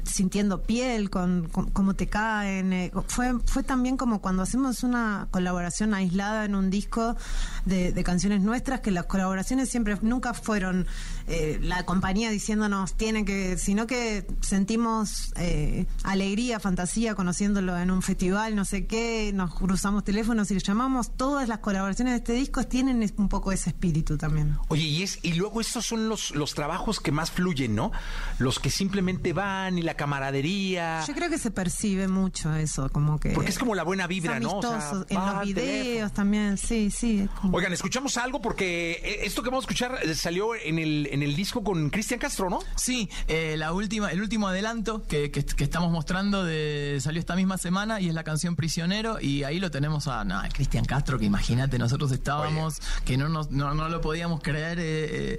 [0.04, 2.72] sintiendo piel, con, cómo te caen.
[2.72, 7.16] eh, fue, fue también como cuando hacemos una colaboración aislada en un disco
[7.64, 10.86] de, de canciones nuestras, que las colaboraciones siempre nunca fueron
[11.28, 18.02] eh, la compañía diciéndonos tienen que, sino que sentimos eh, alegría, fantasía conociéndolo en un
[18.02, 21.16] festival, no sé qué, nos cruzamos teléfonos y le llamamos.
[21.16, 24.56] Todas las colaboraciones de este disco tienen un poco ese espíritu también.
[24.68, 27.92] Oye, y, es, y luego estos son los, los trabajos que más fluyen, ¿no?
[28.38, 31.02] Los que simplemente van y la camaradería.
[31.06, 33.30] Yo creo que se percibe mucho eso, como que...
[33.30, 34.58] Porque es como la buena vibra, ¿no?
[34.58, 35.06] O sea, amistoso.
[35.08, 36.10] en va los videos teléfono.
[36.14, 37.28] también, sí, sí.
[37.40, 41.17] como- Oigan, escuchamos algo porque eh, esto que vamos a escuchar salió en el, en
[41.22, 42.60] el disco con Cristian Castro, ¿no?
[42.76, 47.34] Sí, eh, la última, el último adelanto que, que- que estamos mostrando de, salió esta
[47.36, 50.84] misma semana y es la canción Prisionero y ahí lo tenemos a no, a Cristian
[50.84, 55.38] Castro que imagínate nosotros estábamos que no, nos, no no lo podíamos creer eh,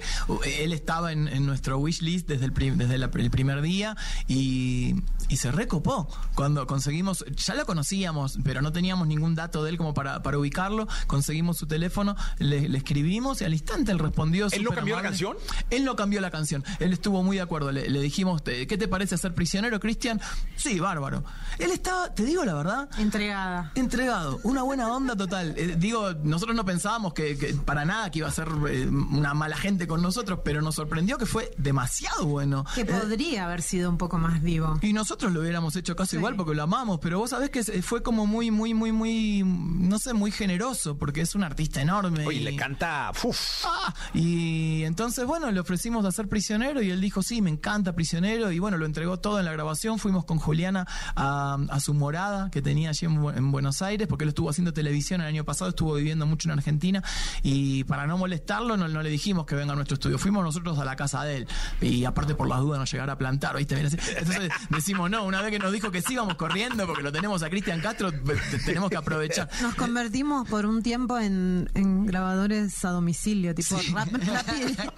[0.64, 3.96] él estaba en, en nuestro wish list desde el, prim- desde la- el primer día
[4.28, 4.94] y,
[5.28, 9.76] y se recopó cuando conseguimos ya lo conocíamos pero no teníamos ningún dato de él
[9.76, 14.46] como para, para ubicarlo conseguimos su teléfono le, le escribimos y al instante él respondió
[14.46, 15.36] ¿Él no cambió la canción?
[15.70, 16.64] Él no cambió la canción.
[16.78, 17.72] Él estuvo muy de acuerdo.
[17.72, 20.20] Le, le dijimos, "¿Te- ¿qué te parece ser prisionero, Cristian?
[20.56, 21.24] Sí, bárbaro.
[21.58, 23.72] Él estaba, te digo la verdad, Entregada.
[23.74, 24.38] entregado.
[24.42, 25.54] Una buena onda total.
[25.56, 29.34] Eh, digo, nosotros no pensábamos que, que para nada que iba a ser eh, una
[29.34, 32.64] mala gente con nosotros, pero nos sorprendió que fue demasiado bueno.
[32.74, 34.78] Que Eh, podría haber sido un poco más vivo.
[34.82, 38.02] y nosotros lo hubiéramos hecho casi igual porque lo amamos, pero vos sabés que fue
[38.02, 42.26] como muy, muy, muy, muy, no sé, muy generoso, porque es un artista enorme.
[42.26, 43.12] Oye, y- le canta.
[43.22, 43.64] uf.
[43.66, 48.50] Ah, y entonces, bueno, le ofrecimos hacer prisionero y él dijo, sí, me encanta prisionero.
[48.50, 49.98] Y bueno, lo entregó todo en la grabación.
[49.98, 54.08] Fuimos con Juliana a, a su morada que tenía allí en, Bu- en Buenos Aires,
[54.08, 57.04] porque él estuvo haciendo televisión el año pasado, estuvo viviendo mucho en Argentina.
[57.42, 60.16] Y para no molestarlo, no, no le dijimos que venga a nuestro estudio.
[60.18, 61.48] Fuimos nosotros a la casa de él.
[61.82, 63.54] Y aparte, por las dudas, nos llegara a plantar.
[63.56, 63.78] ¿viste?
[63.80, 67.42] Entonces decimos, no, una vez que nos dijo que sí, vamos corriendo porque lo tenemos
[67.42, 69.48] a Cristian Castro, te- tenemos que aprovechar.
[69.60, 74.42] Nos convertimos por un tiempo en, en grabadores a domicilio, tipo rápida,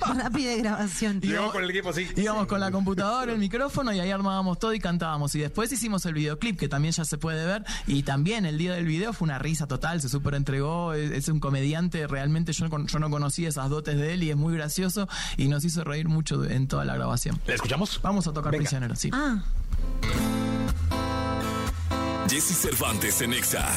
[0.57, 1.21] rápida grabación.
[1.23, 2.09] Íbamos con el equipo así.
[2.17, 5.35] Íbamos con la computadora, el micrófono y ahí armábamos todo y cantábamos.
[5.35, 7.65] Y después hicimos el videoclip, que también ya se puede ver.
[7.87, 10.95] Y también el día del video fue una risa total, se súper entregó.
[10.95, 14.37] Es, es un comediante, realmente yo, yo no conocía esas dotes de él y es
[14.37, 17.41] muy gracioso y nos hizo reír mucho en toda la grabación.
[17.47, 18.01] ¿La escuchamos?
[18.03, 18.63] Vamos a tocar Venga.
[18.63, 19.11] Prisionero, sí.
[19.13, 19.43] Ah,
[22.29, 23.69] Jesse Cervantes en Exa.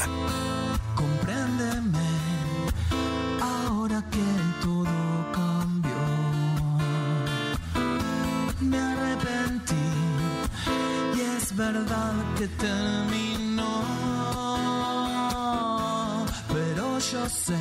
[11.56, 13.84] Verdad que terminó.
[16.54, 17.58] Pero yo sé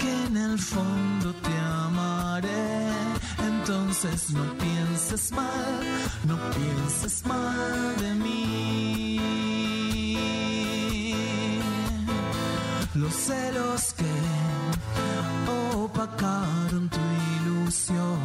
[0.00, 2.92] que en el fondo te amaré.
[3.38, 5.80] Entonces no pienses mal,
[6.24, 9.20] no pienses mal de mí.
[12.94, 14.14] Los celos que
[15.74, 17.00] opacaron tu
[17.36, 18.18] ilusión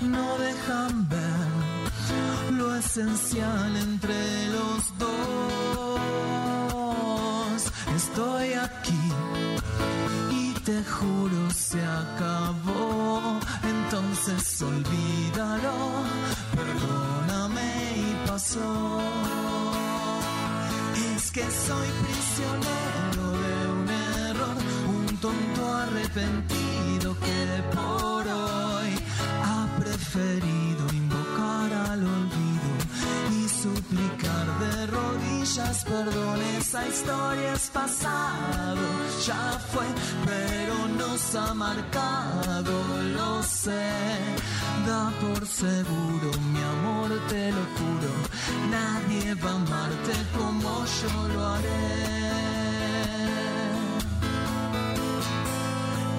[0.00, 1.35] no dejan ver
[2.56, 6.00] lo esencial entre los dos.
[7.94, 9.12] Estoy aquí
[10.30, 13.38] y te juro se acabó.
[13.62, 15.74] Entonces olvídalo,
[16.54, 19.00] perdóname y pasó.
[21.14, 23.88] Es que soy prisionero de un
[24.28, 24.56] error,
[24.88, 28.90] un tonto arrepentido que por hoy
[29.44, 30.45] ha preferido
[35.46, 36.40] rodillas perdón.
[36.58, 38.86] Esa historia es pasado,
[39.26, 39.86] ya fue,
[40.24, 42.72] pero nos ha marcado,
[43.14, 43.92] lo sé.
[44.86, 48.12] Da por seguro, mi amor, te lo juro,
[48.70, 51.86] nadie va a amarte como yo lo haré.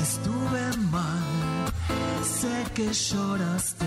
[0.02, 1.72] Estuve mal,
[2.24, 3.87] sé que lloraste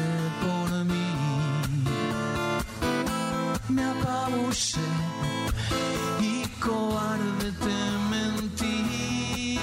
[6.20, 9.56] y cobarde te mentí.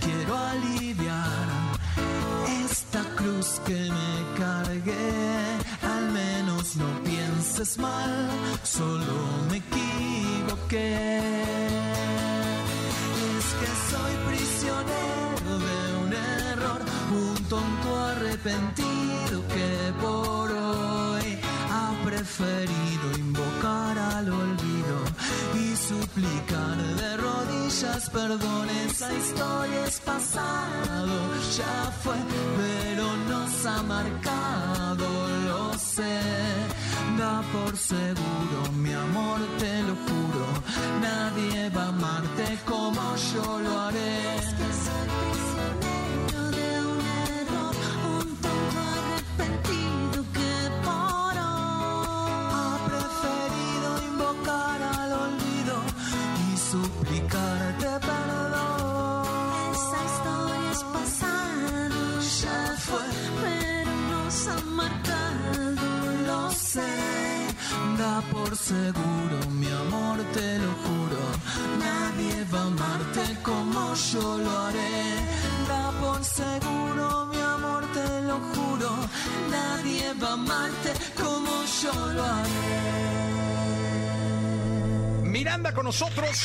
[0.00, 1.48] Quiero aliviar
[2.64, 5.58] esta cruz que me cargué.
[5.82, 8.30] Al menos no pienses mal,
[8.62, 9.14] solo
[9.50, 11.18] me equivoqué.
[13.36, 20.51] Es que soy prisionero de un error, un tonto arrepentido que por
[22.36, 24.96] preferido invocar al olvido
[25.54, 28.68] y suplicar de rodillas perdón.
[28.86, 31.14] Esa historia es pasado,
[31.56, 32.14] ya fue,
[32.56, 35.06] pero nos ha marcado,
[35.46, 36.20] lo sé.
[37.18, 40.46] Da por seguro, mi amor, te lo juro,
[41.00, 44.22] nadie va a amarte como yo lo haré.
[46.56, 47.00] de un
[47.36, 47.74] error,
[48.18, 48.50] un tonto
[48.96, 50.01] arrepentido
[68.62, 71.20] seguro, mi amor, te lo juro.
[71.78, 75.02] Nadie va a amarte como yo lo haré.
[75.68, 78.90] Da por seguro, mi amor, te lo juro.
[79.50, 83.02] Nadie va a amarte como yo lo haré.
[85.24, 86.36] Miranda con nosotros,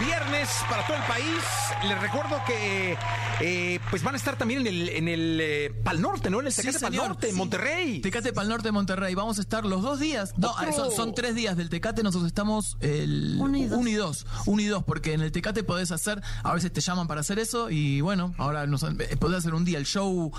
[0.00, 1.44] viernes para todo el país.
[1.84, 2.96] Les recuerdo que
[3.40, 6.40] eh, pues van a estar también en el, en el eh, Pal Norte, ¿no?
[6.40, 6.94] En el Sí, Tecate Pal.
[6.96, 7.36] Norte, Sí.
[7.36, 8.00] Monterrey.
[8.00, 9.14] Tecate Pal Norte, Monterrey.
[9.14, 10.34] Vamos a estar los dos días.
[10.36, 12.02] No, son, son tres días del Tecate.
[12.02, 13.78] Nosotros estamos el Uno y dos.
[13.78, 14.26] uno y dos.
[14.46, 17.38] Uno y dos, porque en el Tecate podés hacer, a veces te llaman para hacer
[17.38, 20.32] eso y bueno, ahora nos, eh, podés hacer un día el show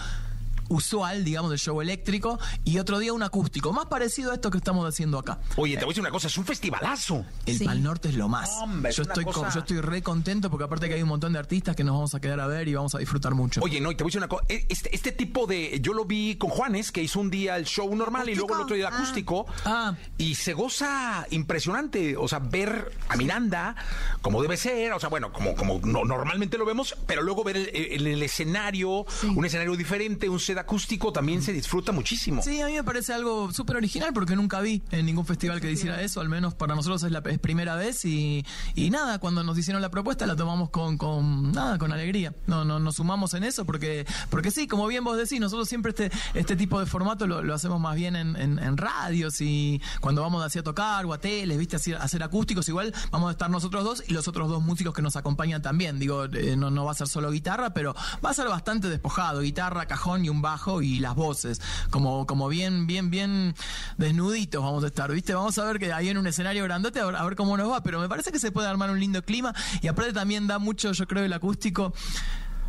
[0.69, 4.57] usual, digamos, del show eléctrico y otro día un acústico, más parecido a esto que
[4.57, 5.39] estamos haciendo acá.
[5.57, 7.25] Oye, te voy a decir una cosa, es un festivalazo.
[7.45, 7.65] El Sí.
[7.65, 8.49] Pal Norte es lo más.
[8.61, 11.33] Hombre, yo, estoy con- cosa- yo estoy re contento porque aparte que hay un montón
[11.33, 13.61] de artistas que nos vamos a quedar a ver y vamos a disfrutar mucho.
[13.61, 14.43] Oye, no, y te voy a decir una cosa.
[14.49, 15.79] e- Este, este tipo de.
[15.81, 18.61] Yo lo vi con Juanes, que hizo un día el show normal y luego el
[18.61, 19.41] otro día el ¿Acústico?
[19.41, 19.69] acústico.
[19.69, 19.93] Ah.
[20.17, 22.17] Y se goza impresionante.
[22.17, 23.75] O sea, ver a Miranda
[24.21, 24.93] como debe ser.
[24.93, 28.23] O sea, bueno, como, como no- normalmente lo vemos, pero luego ver el, el- el
[28.23, 32.41] escenario, un escenario diferente, un, set acústico también se disfruta muchísimo.
[32.41, 35.71] Sí, a mí me parece algo súper original porque nunca vi en ningún festival que
[35.71, 38.43] hiciera eso, al menos para nosotros es la primera vez y,
[38.91, 42.33] nada, cuando nos hicieron la propuesta la tomamos con, nada, con alegría.
[42.47, 45.89] No, no, nos sumamos en eso porque, porque sí, como bien vos decís, nosotros siempre
[45.89, 50.21] este, este tipo de formato lo, hacemos más bien en, en- en radios y cuando
[50.21, 53.31] vamos así a tocar o a teles, viste, así, a hacer acústicos, igual vamos a
[53.31, 55.99] estar nosotros dos y los otros dos músicos que nos acompañan también.
[55.99, 59.41] Digo, eh, no, no va a ser solo guitarra, pero va a ser bastante despojado,
[59.41, 63.55] guitarra, cajón y un bajo y las voces, como, como bien, bien, bien
[63.97, 67.05] desnuditos vamos a estar, viste, vamos a ver que ahí en un escenario grandote a
[67.07, 69.23] ver, a ver cómo nos va, pero me parece que se puede armar un lindo
[69.23, 71.93] clima y aparte también da mucho, yo creo, el acústico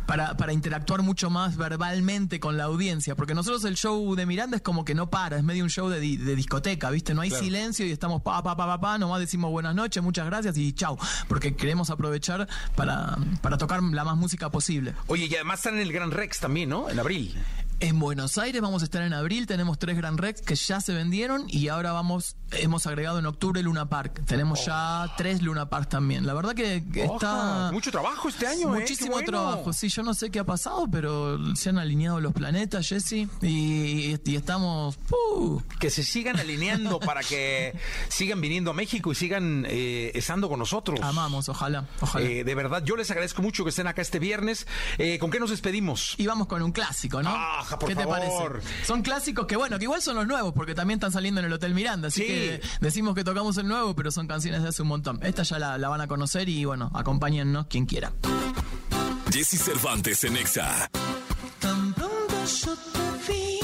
[0.05, 4.57] para, para interactuar mucho más verbalmente con la audiencia, porque nosotros el show de Miranda
[4.57, 7.15] es como que no para, es medio un show de, di- de discoteca, ¿viste?
[7.15, 7.43] No hay Claro.
[7.43, 10.73] silencio y estamos pa, pa, pa, pa, pa, nomás decimos buenas noches, muchas gracias y
[10.73, 10.95] chau,
[11.27, 14.93] porque queremos aprovechar para, para tocar la más música posible.
[15.07, 16.87] Oye, y además están en el Gran Rex también, ¿no?
[16.87, 17.35] En abril.
[17.81, 20.93] En Buenos Aires vamos a estar en abril, tenemos tres Grand Rex que ya se
[20.93, 24.23] vendieron y ahora vamos, hemos agregado en octubre Luna Park.
[24.25, 26.25] Tenemos ya tres Luna Park también.
[26.25, 27.71] La verdad que, está...
[27.73, 28.79] mucho trabajo este año, ¿eh?
[28.79, 29.25] Muchísimo bueno.
[29.25, 33.27] trabajo, sí, yo no sé qué ha pasado, pero se han alineado los planetas, Jesse,
[33.41, 34.97] y, y estamos...
[35.11, 35.61] ¡uh!
[35.77, 40.59] Que se sigan alineando para que sigan viniendo a México y sigan eh, estando con
[40.59, 41.01] nosotros.
[41.01, 42.25] Amamos, ojalá, ojalá.
[42.25, 44.65] Eh, de verdad, yo les agradezco mucho que estén acá este viernes.
[44.97, 46.15] Eh, ¿Con qué nos despedimos?
[46.17, 47.35] Y vamos con un clásico, ¿no?
[47.79, 48.33] Por ¿Qué te parece?
[48.85, 51.53] Son clásicos que, bueno, que igual son los nuevos, porque también están saliendo en el
[51.53, 52.07] Hotel Miranda.
[52.09, 52.27] Así Sí.
[52.27, 55.19] que decimos que tocamos el nuevo, pero son canciones de hace un montón.
[55.23, 58.11] Esta ya la, la van a conocer y, bueno, acompáñennos quien quiera.
[59.31, 60.89] Jesse Cervantes en Exa.
[61.59, 63.59] Tan pronto yo te vi,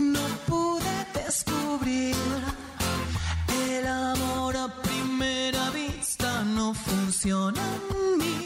[0.00, 2.14] no pude descubrir
[3.70, 8.41] el amor a primera vista no funciona en mí.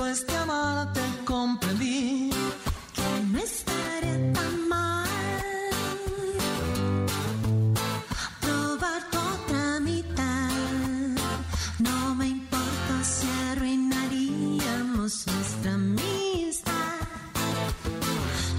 [0.00, 2.30] Después de amarte comprendí
[2.94, 5.06] que no estaré tan mal.
[8.40, 10.48] Probar tu otra mitad.
[11.80, 17.00] No me importa si arruinaríamos nuestra amistad.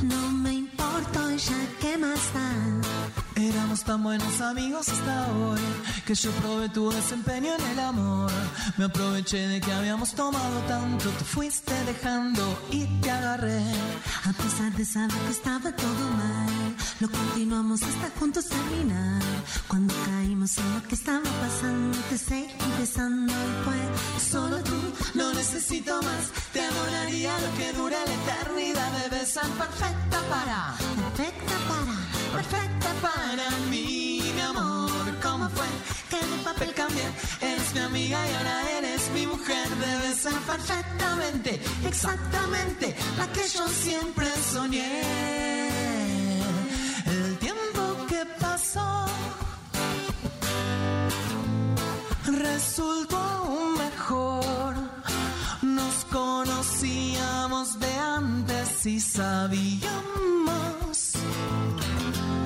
[0.03, 3.41] No me importa ya que más da.
[3.41, 5.70] Éramos tan buenos amigos hasta hoy
[6.05, 8.31] que yo probé tu desempeño en el amor.
[8.77, 13.63] Me aproveché de que habíamos tomado tanto, te fuiste dejando y te agarré.
[14.25, 19.21] A pesar de saber que estaba todo mal, lo continuamos hasta juntos terminar.
[19.67, 24.79] Cuando caímos en lo que estaba pasando, te seguí besando y fue solo tú.
[25.13, 28.81] No necesito más, te adoraría lo que dura la eternidad.
[29.21, 30.75] Ser perfecta para,
[31.15, 31.95] Perfecta para,
[32.33, 33.90] perfecta para mí,
[36.61, 37.03] papel cambié?
[37.41, 39.67] Eres mi amiga y ahora eres mi mujer.
[39.69, 45.01] Debes ser perfectamente, exactamente la que yo siempre soñé.
[47.05, 49.05] El tiempo que pasó
[52.25, 54.75] resultó aún mejor.
[55.61, 59.91] Nos conocíamos de antes y sabíamos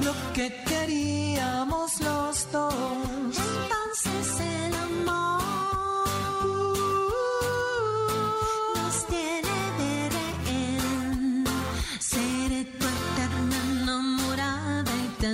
[0.03, 2.75] lo que queríamos los dos.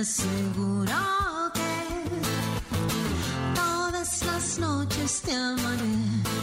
[0.02, 0.92] Aseguro
[1.54, 1.70] que
[3.54, 6.41] todas las noches te amaré.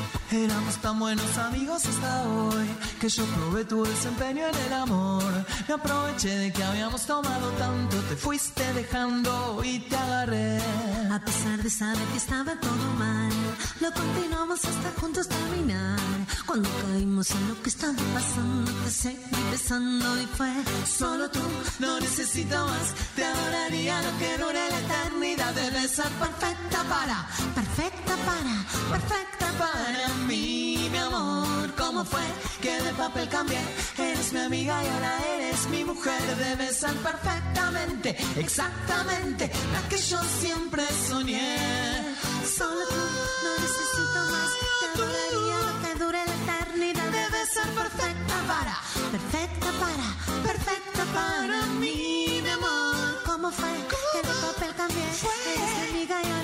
[0.69, 2.67] Éramos tan buenos amigos hasta hoy
[3.01, 5.23] que yo probé tu desempeño en el amor.
[5.67, 10.59] Me aproveché de que habíamos tomado tanto, te fuiste dejando y te agarré.
[11.11, 13.31] A pesar de saber que estaba todo mal,
[13.81, 15.97] lo continuamos hasta juntos terminar.
[16.45, 20.53] Cuando caímos en lo que estaba pasando, te seguí besando y fue
[20.85, 21.41] solo tú.
[21.79, 25.51] No necesito más, te adoraría lo que dure la eternidad.
[25.55, 28.53] Debes ser perfecta para, Perfecta para,
[28.91, 30.58] perfecta para mí,
[31.13, 31.73] amor.
[31.77, 32.21] ¿Cómo fue
[32.61, 33.59] que de papel cambié?
[33.97, 36.21] Eres mi amiga y ahora eres mi mujer.
[36.37, 41.57] Debes ser perfectamente, exactamente la que yo siempre soñé.
[42.57, 43.03] solo tú.
[43.45, 47.09] No necesito más, te adoraría que dure la eternidad.
[47.11, 48.75] Debes ser perfecta para,
[49.11, 50.07] Perfecta para,
[50.49, 53.23] perfecta para mí, mi amor.
[53.25, 53.69] ¿cómo fue
[54.13, 55.03] que de papel cambié?
[55.53, 56.38] Eres mi amiga y ahora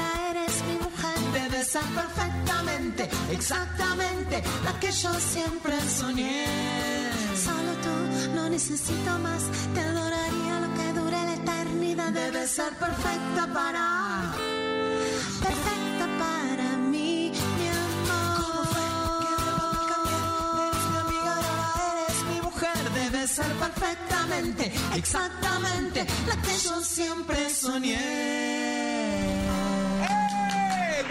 [1.66, 1.76] mujer.
[1.76, 6.46] Ser perfectamente, exactamente la que yo siempre soñé.
[7.36, 12.12] Solo tú, no necesito más, te adoraría lo que dure la eternidad.
[12.12, 14.34] Debes ser perfecta para.
[15.42, 18.38] Perfecta para mí, mi amor.
[18.38, 18.86] ¿Cómo fue
[19.22, 20.22] que de papel cambié?
[20.72, 21.34] Eres mi amiga
[23.60, 29.05] perfectamente, exactamente la que yo siempre soñé.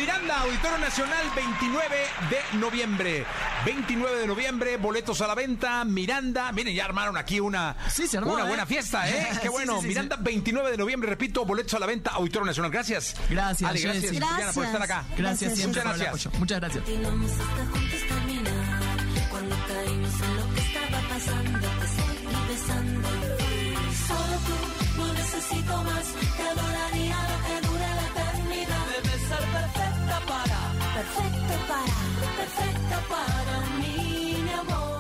[0.05, 1.97] Miranda, Auditorio Nacional, 29
[2.29, 3.25] de noviembre.
[3.65, 5.83] 29 de noviembre, boletos a la venta.
[5.87, 8.49] Miranda, miren, ya armaron aquí una, Sí, se armó, una ¿eh?
[8.49, 9.29] buena fiesta, ¿eh?
[9.43, 9.77] Qué bueno.
[9.77, 12.71] sí, sí, Miranda, 29 de noviembre, repito, boletos a la venta, Auditorio Nacional.
[12.71, 13.17] Gracias.
[13.31, 14.13] Gracias, Ale, gracias.
[14.13, 15.05] Juliana, por estar acá.
[15.17, 16.27] Gracias siempre Muchas gracias.
[16.27, 16.39] apoyo.
[16.39, 16.85] Muchas gracias.
[16.85, 18.97] Continuamos hasta juntos caminar.
[19.31, 23.09] Cuando caímos en lo que estaba pasando, te seguí besando.
[24.07, 26.05] Solo tú, no necesito más.
[26.37, 28.87] Te adoraría lo que dure la eternidad.
[29.03, 29.84] Debes ser perfecta
[30.27, 30.59] para.
[30.95, 32.37] Perfecto para.
[32.37, 34.95] Perfecto para mí, mi amor.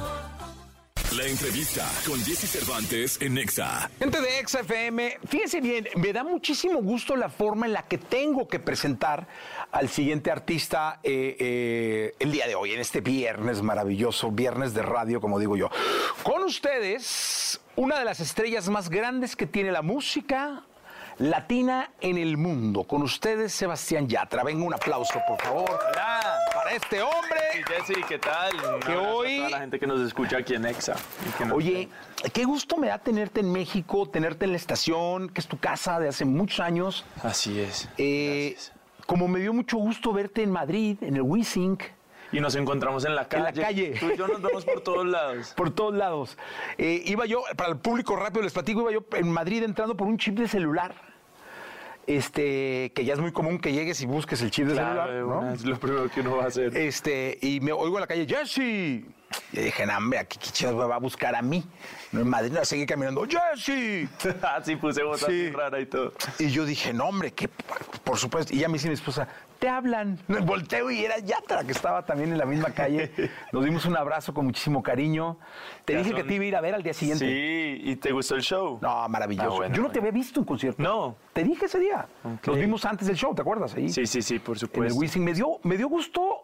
[1.17, 3.89] La entrevista con Jesse Cervantes en Nexa.
[3.99, 8.49] Gente de XFM, fíjense bien, me da muchísimo gusto la forma en la que tengo
[8.49, 9.27] que presentar
[9.71, 14.83] al siguiente artista eh, eh, el día de hoy, en este viernes maravilloso, viernes de
[14.83, 15.71] radio, como digo yo.
[16.25, 20.65] Con ustedes, una de las estrellas más grandes que tiene la música
[21.19, 22.85] latina en el mundo.
[22.85, 24.43] Con ustedes, Sebastián Yatra.
[24.45, 25.79] Venga, un aplauso, por favor,
[26.55, 27.41] para este hombre.
[27.69, 28.53] Jessy, ¿qué tal?
[28.75, 30.95] Un Que hoy- a toda la gente que nos escucha aquí en Exa.
[31.27, 31.89] y que nos Oye,
[32.33, 35.99] qué gusto me da tenerte en México, tenerte en la estación, que es tu casa
[36.01, 37.05] de hace muchos años.
[37.23, 37.89] Así es.
[37.99, 38.57] Eh,
[39.07, 41.79] como me dio mucho gusto verte en Madrid, en el Wissing,
[42.35, 43.45] Y nos encontramos en la en calle.
[43.45, 43.95] la calle.
[44.01, 45.53] Tú y yo nos vemos por todos lados.
[45.57, 46.37] por todos lados.
[46.79, 50.07] Eh, iba yo, para el público rápido les platico, iba yo en Madrid entrando por
[50.09, 50.95] un chip de celular.
[52.07, 55.43] Este, que ya es muy común que llegues y busques el chip de Claro, celular,
[55.45, 55.53] ¿no?
[55.55, 56.77] es lo primero que uno va a hacer.
[56.77, 59.05] Este, y me oigo en la calle, Jesse.
[59.53, 61.65] Y dije, no, hombre, aquí chingados me va a buscar a mí.
[62.13, 64.09] No, en Madrid, no, seguí caminando, Jesse.
[64.43, 65.25] Así puse voz Sí.
[65.27, 66.13] así rara y todo.
[66.39, 68.55] Y yo dije, no, hombre, que por supuesto.
[68.55, 69.27] Y ya me dice mi esposa,
[69.59, 70.19] te hablan.
[70.29, 73.13] Volteo y era Yatra, que estaba también en la misma calle.
[73.53, 75.39] Nos dimos un abrazo con muchísimo cariño.
[75.85, 77.25] Te Ya dije que son- te iba a ir a ver al día siguiente.
[77.27, 78.79] Sí, ¿y te gustó el show?
[78.83, 79.49] No, maravilloso.
[79.51, 80.83] Ah, bueno, yo no te había visto en concierto.
[80.83, 81.17] No.
[81.33, 82.07] Te dije ese día.
[82.23, 82.47] Ok.
[82.49, 83.75] Nos vimos antes del show, ¿te acuerdas?
[83.75, 83.89] Ahí.
[83.89, 84.99] Sí, sí, sí, por En el supuesto.
[84.99, 85.25] Wizzing.
[85.25, 86.44] Me dio, me dio gusto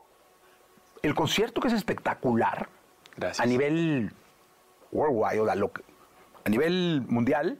[1.03, 2.69] el concierto que es espectacular.
[3.17, 3.41] Gracias.
[3.41, 4.13] A nivel
[4.93, 7.59] worldwide, o a nivel mundial.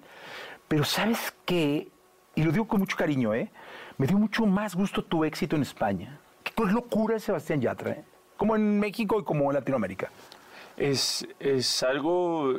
[0.69, 1.89] Pero ¿sabes qué?
[2.35, 3.51] Y lo digo con mucho cariño, ¿eh?
[3.99, 6.19] Me dio mucho más gusto tu éxito en España.
[6.43, 8.05] Qué locura es Sebastián Yatra, ¿eh?
[8.37, 10.11] Como en México y como en Latinoamérica.
[10.77, 12.55] Es, es algo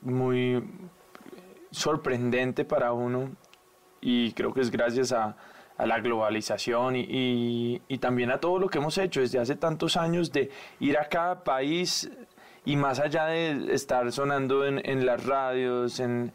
[0.00, 0.64] muy
[1.70, 3.30] sorprendente para uno
[4.00, 5.36] y creo que es gracias a,
[5.76, 9.96] a la globalización y, y- también a todo lo que hemos hecho desde hace tantos
[9.96, 10.50] años de
[10.80, 12.10] ir a cada país
[12.64, 16.32] y más allá de estar sonando en, las radios, en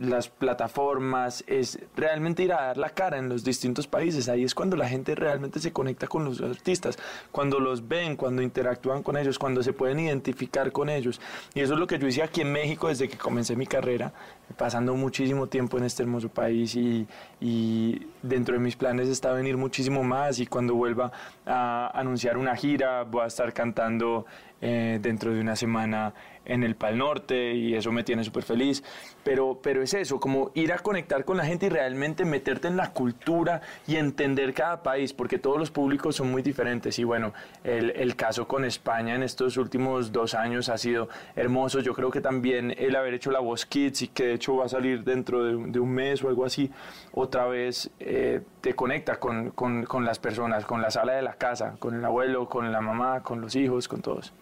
[0.00, 4.30] las plataformas, es realmente ir a dar la cara en los distintos países.
[4.30, 6.98] Ahí es cuando la gente realmente se conecta con los artistas,
[7.30, 11.20] cuando los ven, cuando interactúan con ellos, cuando se pueden identificar con ellos.
[11.54, 14.12] Y eso es lo que yo hice aquí en México desde que comencé mi carrera,
[14.56, 17.06] pasando muchísimo tiempo en este hermoso país y,
[17.38, 21.12] y dentro de mis planes está venir muchísimo más y cuando vuelva
[21.44, 24.24] a anunciar una gira voy a estar cantando
[24.60, 28.82] eh, dentro de una semana en el Pal Norte y eso me tiene súper feliz.
[29.22, 32.76] Pero, pero es eso, como ir a conectar con la gente y realmente meterte en
[32.76, 36.98] la cultura y entender cada país, porque todos los públicos son muy diferentes.
[36.98, 37.32] Y bueno,
[37.62, 41.80] el, el caso con España en estos últimos dos años ha sido hermoso.
[41.80, 44.64] Yo creo que también el haber hecho la Voz Kids y que de hecho va
[44.64, 46.70] a salir dentro de, de un mes o algo así,
[47.12, 51.34] otra vez eh, te conecta con, con, con las personas, con la sala de la
[51.34, 54.32] casa, con el abuelo, con la mamá, con los hijos, con todos.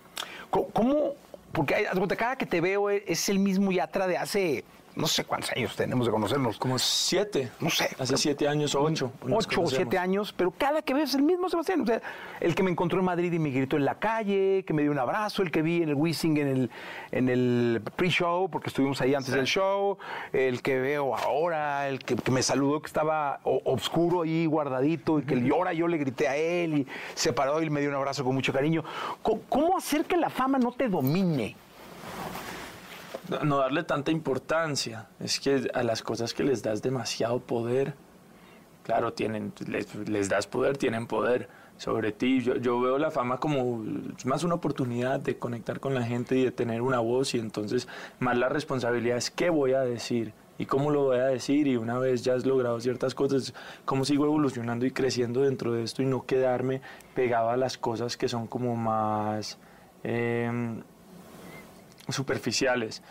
[0.50, 1.14] ¿Cómo?
[1.52, 1.86] Porque
[2.16, 4.64] cada que te veo es es el mismo Yatra de hace
[4.98, 6.58] no sé cuántos años tenemos de conocernos.
[6.58, 7.50] Como siete.
[7.60, 7.88] No sé.
[7.98, 9.12] Hace siete años o ocho.
[9.30, 11.82] Ocho o siete años, pero cada que veo es el mismo Sebastián.
[11.82, 12.02] O sea,
[12.40, 14.90] el que me encontró en Madrid y me gritó en la calle, que me dio
[14.90, 16.70] un abrazo, el que vi en el Wissing en el,
[17.12, 19.98] en el pre-show, porque estuvimos ahí antes del show,
[20.32, 25.20] el que veo ahora, el que, que me saludó que estaba o- oscuro ahí, guardadito,
[25.20, 27.88] y que y ahora yo le grité a él y se paró y me dio
[27.90, 28.82] un abrazo con mucho cariño.
[29.22, 31.56] ¿Cómo, cómo hacer que la fama no te domine?
[33.44, 35.08] No, darle tanta importancia.
[35.20, 37.94] Es que a las cosas que les das demasiado poder,
[38.84, 42.40] claro, tienen, les, les das poder, tienen poder sobre ti.
[42.40, 43.84] Yo, yo veo la fama como
[44.24, 47.86] más una oportunidad de conectar con la gente y de tener una voz y entonces
[48.18, 51.76] más la responsabilidad es qué voy a decir y cómo lo voy a decir y
[51.76, 53.54] una vez ya has logrado ciertas cosas,
[53.84, 56.82] cómo sigo evolucionando y creciendo dentro de esto y no quedarme
[57.14, 59.58] pegado a las cosas que son como más...
[60.02, 60.82] em,
[62.08, 63.02] superficiales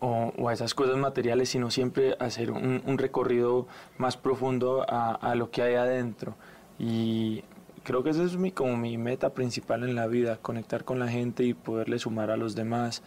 [0.00, 3.66] o, a esas cosas materiales, sino siempre hacer un, recorrido
[3.98, 6.34] más profundo a, a lo que hay adentro.
[6.78, 7.42] Y
[7.84, 11.08] creo que esa es mi, como mi meta principal en la vida, conectar con la
[11.08, 13.02] gente y poderle sumar a los demás.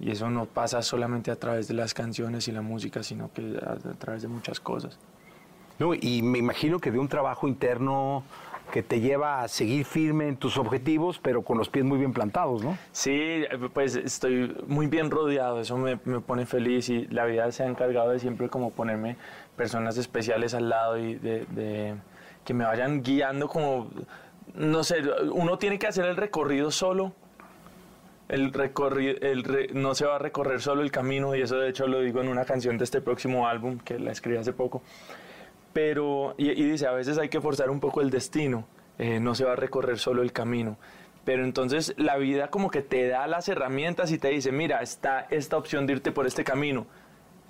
[0.00, 3.58] Y eso no pasa solamente a través de las canciones y la música, sino que
[3.64, 4.98] a, a través de muchas cosas.
[5.78, 8.24] No, y me imagino que de un trabajo interno
[8.72, 12.12] que te lleva a seguir firme en tus objetivos, pero con los pies muy bien
[12.12, 12.76] plantados, ¿no?
[12.92, 17.62] Sí, pues estoy muy bien rodeado, eso me, me pone feliz y la vida se
[17.62, 19.16] ha encargado de siempre como ponerme
[19.56, 21.94] personas especiales al lado y de, de
[22.44, 23.90] que me vayan guiando como,
[24.54, 24.96] no sé,
[25.32, 27.12] uno tiene que hacer el recorrido solo.
[28.28, 31.68] El recorrido, el re- no se va a recorrer solo el camino y eso de
[31.68, 34.82] hecho lo digo en una canción de este próximo álbum que la escribí hace poco.
[35.76, 38.66] Pero, y, dice, a veces hay que forzar un poco el destino,
[38.96, 40.78] eh, no se va a recorrer solo el camino.
[41.26, 45.26] Pero entonces la vida como que te da las herramientas y te dice, mira, está
[45.28, 46.86] esta opción de irte por este camino,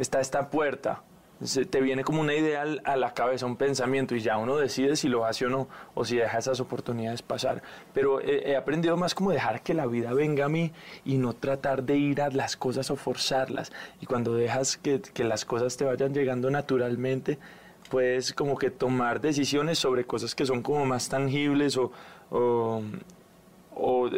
[0.01, 1.05] está esta puerta.
[1.41, 4.97] Se- te viene como una idea a la cabeza, un pensamiento, y ya uno decide
[4.97, 7.63] si lo hace o no, o si deja esas oportunidades pasar.
[7.95, 10.73] Pero he, aprendido más como dejar que la vida venga a mí
[11.05, 13.71] y no tratar de ir a las cosas o forzarlas.
[14.01, 17.39] Y cuando dejas que las cosas te vayan llegando naturalmente,
[17.87, 22.83] puedes como que tomar decisiones sobre cosas que son como más tangibles o,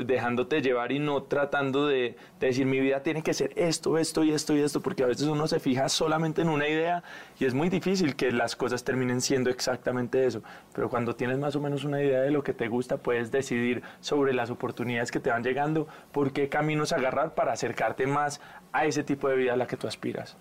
[0.04, 4.22] dejándote llevar y no tratando de, de decir mi vida tiene que ser esto, esto
[4.22, 7.02] y esto y esto, porque a veces uno se fija solamente en una idea
[7.40, 10.42] y es muy difícil que las cosas terminen siendo exactamente eso.
[10.74, 13.82] Pero cuando tienes más o menos una idea de lo que te gusta, puedes decidir
[14.00, 18.40] sobre las oportunidades que te van llegando, por qué caminos agarrar para acercarte más
[18.72, 20.36] a ese tipo de vida a la que tú aspiras.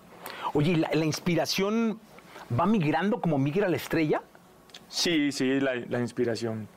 [0.54, 2.00] Oye, ¿y ¿la, la inspiración
[2.58, 4.22] va migrando como migra la estrella?
[4.88, 6.68] Sí, sí, la, inspiración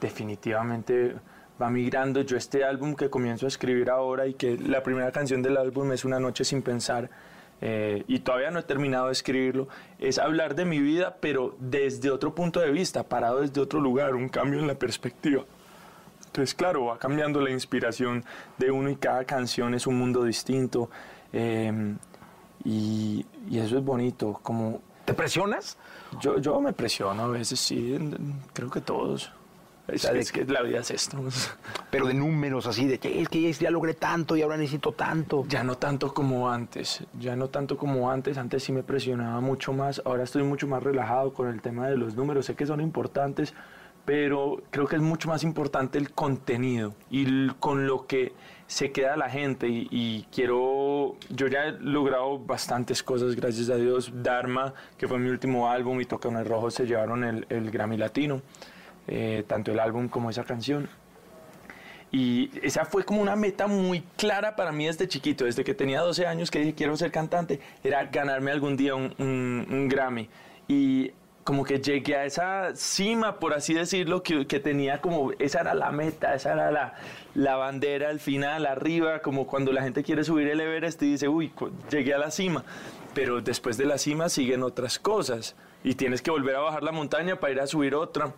[0.00, 1.14] definitivamente
[1.60, 2.20] va migrando.
[2.22, 5.92] Yo este álbum que comienzo a escribir ahora y que la primera canción del álbum
[5.92, 7.08] es Una noche sin pensar,
[7.62, 9.68] eh, y todavía no he terminado de escribirlo,
[9.98, 14.14] es hablar de mi vida, pero desde otro punto de vista, parado desde otro lugar,
[14.14, 15.44] un cambio en la perspectiva.
[16.26, 18.22] Entonces, claro, va cambiando la inspiración
[18.58, 20.90] de uno y cada canción es un mundo distinto.
[21.32, 21.94] eh,
[22.64, 24.80] y, y eso es bonito, como...
[25.04, 25.76] ¿Te presionas?
[26.20, 27.96] Yo, yo me presiono a veces, sí,
[28.52, 29.30] creo que todos.
[29.88, 31.18] Es, sea, es que la vida es esto.
[31.90, 35.44] Pero de números así, de que es que ya logré tanto y ahora necesito tanto.
[35.48, 39.72] Ya no tanto como antes, ya no tanto como antes, antes sí me presionaba mucho
[39.72, 42.80] más, ahora estoy mucho más relajado con el tema de los números, sé que son
[42.80, 43.54] importantes,
[44.04, 48.32] pero creo que es mucho más importante el contenido y con lo que
[48.66, 54.10] se queda la gente y, quiero, yo ya he logrado bastantes cosas, gracias a Dios,
[54.22, 58.42] Dharma, que fue mi último álbum y Tocones Rojos se llevaron el, el Grammy Latino,
[59.06, 60.88] eh, tanto el álbum como esa canción.
[62.12, 66.00] Y esa fue como una meta muy clara para mí desde chiquito, desde que tenía
[66.00, 70.28] 12 años que dije quiero ser cantante, era ganarme algún día un Grammy.
[70.68, 71.12] Y
[71.46, 75.74] como que llegué a esa cima, por así decirlo, que, que tenía como, esa era
[75.74, 76.94] la meta, esa era la,
[77.36, 81.28] la bandera al final, arriba, como cuando la gente quiere subir el Everest y dice,
[81.28, 81.52] uy,
[81.88, 82.64] llegué a la cima.
[83.14, 86.90] Pero después de la cima siguen otras cosas y tienes que volver a bajar la
[86.90, 88.34] montaña para ir a subir otra.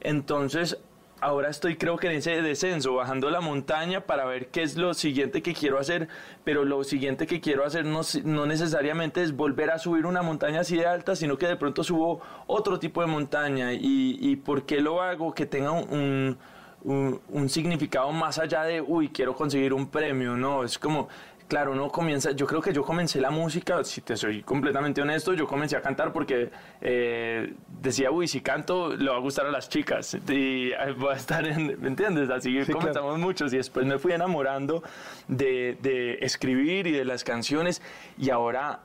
[0.00, 0.78] Entonces,
[1.22, 4.92] ahora estoy creo que en ese descenso, bajando la montaña para ver qué es lo
[4.92, 6.08] siguiente que quiero hacer,
[6.44, 10.60] pero lo siguiente que quiero hacer no, no necesariamente es volver a subir una montaña
[10.60, 13.72] así de alta, sino que de pronto subo otro tipo de montaña.
[13.72, 15.32] ¿Y, por qué lo hago?
[15.32, 16.36] Que tenga un,
[16.84, 21.08] un significado más allá de, uy, quiero conseguir un premio, no, es como...
[21.52, 25.34] Claro, uno comienza, yo creo que yo comencé la música, si te soy completamente honesto,
[25.34, 26.48] yo comencé a cantar porque
[26.80, 31.12] eh, decía, uy, si canto le va a gustar a las chicas y eh, voy
[31.12, 32.30] a estar en, ¿me entiendes?
[32.30, 34.82] Así Sí, comenzamos muchos y después me fui enamorando
[35.28, 37.82] de, de escribir y de las canciones
[38.16, 38.80] y ahora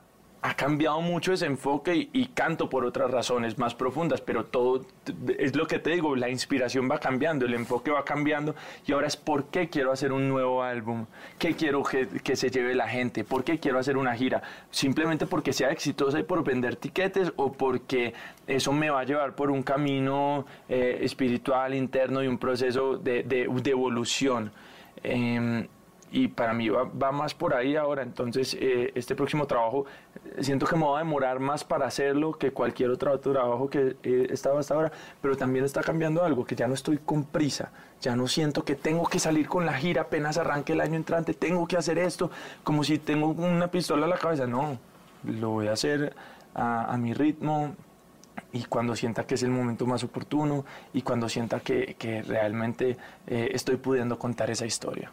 [0.48, 4.86] ha cambiado mucho ese enfoque y, y canto por otras razones más profundas, pero todo
[5.38, 8.54] es lo que te digo, la inspiración va cambiando, el enfoque va cambiando
[8.86, 11.06] y ahora es por qué quiero hacer un nuevo álbum,
[11.38, 15.26] qué quiero que, que se lleve la gente, por qué quiero hacer una gira, simplemente
[15.26, 18.14] porque sea exitosa y por vender tiquetes o porque
[18.46, 23.22] eso me va a llevar por un camino eh, espiritual interno y un proceso de,
[23.22, 24.50] de- de evolución.
[25.02, 25.66] Em,
[26.10, 28.02] y para mí va, más por ahí ahora.
[28.02, 29.86] Entonces, eh, este próximo trabajo,
[30.36, 33.96] eh, siento que me va a demorar más para hacerlo que cualquier otro trabajo que
[34.02, 37.70] he estado hasta ahora, pero también está cambiando algo, que ya no estoy con prisa,
[38.00, 41.34] ya no siento que tengo que salir con la gira apenas arranque el año entrante,
[41.34, 42.30] tengo que hacer esto,
[42.64, 44.46] como si tengo una pistola a la cabeza.
[44.46, 44.78] No,
[45.24, 46.14] lo voy a hacer
[46.54, 47.74] a, a mi ritmo,
[48.52, 52.96] y cuando sienta que es el momento más oportuno y cuando sienta que, que realmente
[53.26, 55.10] eh, estoy pudiendo contar esa historia.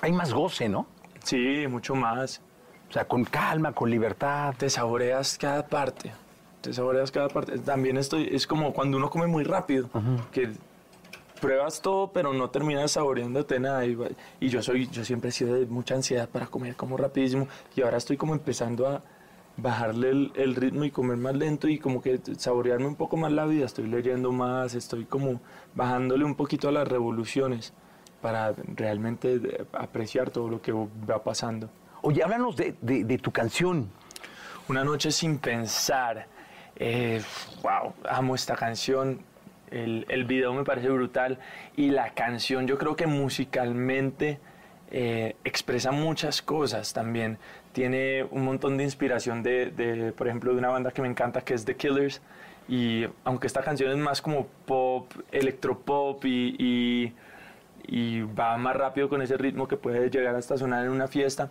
[0.00, 0.86] Hay más goce, ¿no?
[1.22, 2.40] Sí, mucho más.
[2.88, 4.54] O sea, con calma, con libertad.
[4.58, 6.12] Te saboreas cada parte.
[6.60, 7.58] Te saboreas cada parte.
[7.58, 9.88] También estoy, es como cuando uno come muy rápido,
[10.30, 10.52] que
[11.40, 13.84] pruebas todo, pero no terminas saboreándote nada.
[13.84, 13.98] Y,
[14.40, 17.82] y yo soy, yo siempre he sido de mucha ansiedad para comer como rapidísimo y
[17.82, 19.02] ahora estoy como empezando a
[19.56, 23.32] bajarle el, el, ritmo y comer más lento y como que saborearme un poco más
[23.32, 23.66] la vida.
[23.66, 25.40] Estoy leyendo más, estoy como
[25.74, 27.72] bajándole un poquito a las revoluciones
[28.22, 31.68] para realmente eh, apreciar todo lo que va pasando.
[32.00, 33.90] Oye, háblanos de, de, de tu canción.
[34.68, 36.26] Una noche sin pensar.
[36.76, 37.20] Eh,
[37.62, 39.20] wow, amo esta canción.
[39.70, 41.38] El, el, video me parece brutal
[41.76, 44.38] y la canción yo creo que musicalmente
[44.90, 47.38] eh, expresa muchas cosas también.
[47.72, 51.40] Tiene un montón de inspiración de, de, por ejemplo, de una banda que me encanta
[51.40, 52.20] que es The Killers.
[52.68, 57.12] Y aunque esta canción es más como pop, electropop y, y,
[57.86, 61.50] y va más rápido con ese ritmo que puede llegar hasta sonar en una fiesta,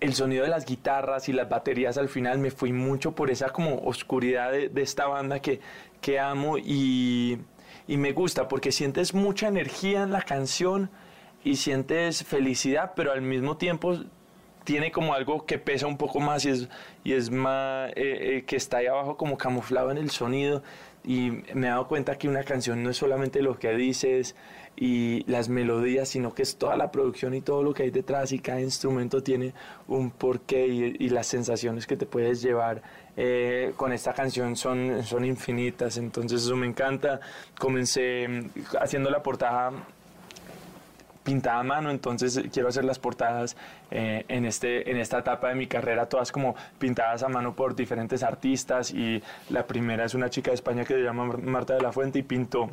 [0.00, 3.50] el sonido de las guitarras y las baterías al final me fui mucho por esa
[3.50, 5.60] como oscuridad de, esta banda que,
[6.00, 7.38] que amo y,
[7.88, 10.90] y, me gusta porque sientes mucha energía en la canción
[11.44, 13.96] y sientes felicidad, pero al mismo tiempo
[14.64, 16.68] tiene como algo que pesa un poco más y es,
[17.04, 20.62] y es más, eh, eh, que está ahí abajo como camuflado en el sonido
[21.06, 24.34] y me he dado cuenta que una canción no es solamente lo que dices
[24.76, 28.32] y las melodías, sino que es toda la producción y todo lo que hay detrás
[28.32, 29.54] y cada instrumento tiene
[29.86, 32.82] un porqué y, las sensaciones que te puedes llevar
[33.16, 37.20] eh, con esta canción son, son infinitas, entonces eso me encanta.
[37.58, 38.50] Comencé mm,
[38.80, 39.72] haciendo la portada
[41.26, 43.56] pintada a mano, entonces quiero hacer las portadas
[43.90, 47.74] eh, en, este, en esta etapa de mi carrera, todas como pintadas a mano por
[47.74, 49.20] diferentes artistas y
[49.50, 52.22] la primera es una chica de España que se llama Marta de la Fuente y
[52.22, 52.70] pintó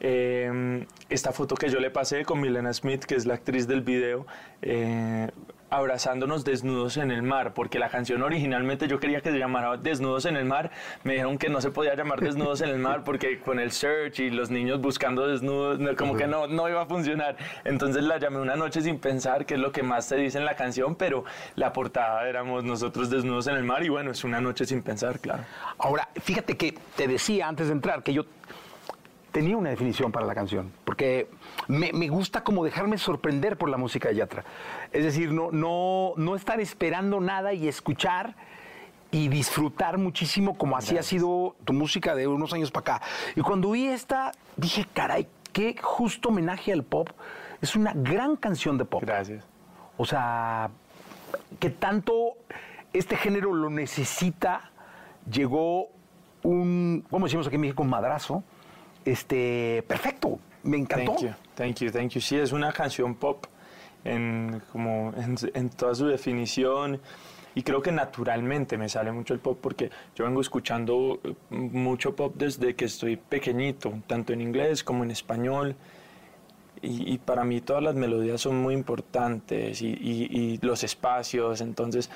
[0.00, 3.82] eh, esta foto que yo le pasé con Milena Smith, que es la actriz del
[3.82, 4.24] video,
[4.62, 5.28] eh,
[5.70, 10.24] abrazándonos desnudos en el mar, porque la canción originalmente yo quería que se llamara Desnudos
[10.24, 10.70] en el mar,
[11.04, 14.20] me dijeron que no se podía llamar Desnudos en el mar porque con el search
[14.20, 17.36] y los niños buscando desnudos, como que no, no iba a funcionar.
[17.64, 20.44] Entonces la llamé Una noche sin pensar, que es lo que más se dice en
[20.44, 21.24] la canción, pero
[21.56, 25.20] la portada éramos nosotros desnudos en el mar y bueno, es una noche sin pensar,
[25.20, 25.44] claro.
[25.78, 28.24] Ahora, fíjate que te decía antes de entrar que yo
[29.38, 31.28] tenía una definición para la canción, porque
[31.68, 34.42] me, me, gusta como dejarme sorprender por la música de Yatra.
[34.90, 38.34] Es decir, no, no, no estar esperando nada y escuchar
[39.12, 41.06] y disfrutar muchísimo como así Gracias.
[41.06, 43.06] ha sido tu música de unos años para acá.
[43.36, 47.08] Y cuando vi esta, dije, caray, qué justo homenaje al pop.
[47.62, 49.02] Es una gran canción de pop.
[49.02, 49.44] Gracias.
[49.98, 50.68] O sea,
[51.60, 52.32] que tanto
[52.92, 54.72] este género lo necesita,
[55.30, 55.90] llegó
[56.42, 57.84] un, ¿cómo decimos aquí en México?
[57.84, 58.42] Un madrazo
[59.10, 61.12] este, perfecto, me encantó.
[61.12, 62.20] Thank you, thank you, thank you.
[62.20, 63.46] Sí, es una canción pop
[64.04, 67.00] en, como en, en, toda su definición
[67.54, 72.34] y creo que naturalmente me sale mucho el pop porque yo vengo escuchando mucho pop
[72.36, 75.74] desde que estoy pequeñito, tanto en inglés como en español.
[76.82, 81.60] Y, y, para mí todas las melodías son muy importantes y, y, y, los espacios,
[81.60, 82.10] entonces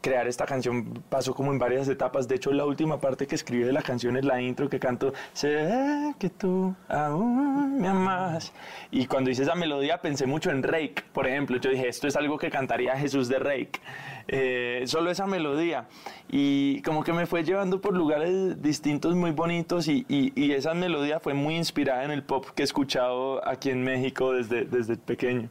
[0.00, 3.64] crear esta canción pasó como en varias etapas, de hecho la última parte que escribí
[3.64, 8.52] de la canción es la intro que canto, sé que tú aún me amas,
[8.90, 12.16] y cuando hice esa melodía pensé mucho en Rake, por ejemplo, yo dije esto es
[12.16, 13.80] algo que cantaría Jesús de Rake,
[14.28, 15.86] eh, solo esa melodía
[16.30, 20.74] y como que me fue llevando por lugares distintos muy bonitos y, y, y, esa
[20.74, 24.96] melodía fue muy inspirada en el pop que he escuchado aquí en México desde, desde
[24.96, 25.50] pequeño.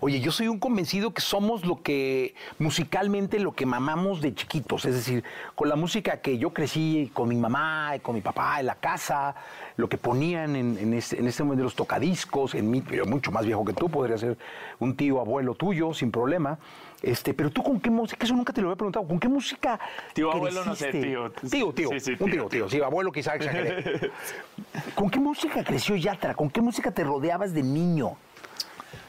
[0.00, 4.84] Oye, yo soy un convencido que somos lo que musicalmente lo que mamamos de chiquitos,
[4.84, 8.66] es decir, con la música que yo crecí con mi mamá, con mi papá en
[8.66, 9.34] la casa,
[9.76, 13.30] lo que ponían en, en, este, en este momento los tocadiscos, en mí, pero mucho
[13.30, 14.36] más viejo que tú, podría ser
[14.78, 16.58] un tío abuelo tuyo sin problema.
[17.04, 19.78] Este, pero tú con qué música, eso nunca te lo había preguntado, ¿con qué música?
[20.14, 21.30] Tío, abuelo, no sé, tío.
[21.50, 24.10] Tío, tío, sí, sí, un tío, tío, sí, abuelo quizá exageré.
[24.94, 26.34] ¿Con qué música creció Yatra?
[26.34, 28.16] ¿Con qué música te rodeabas de niño?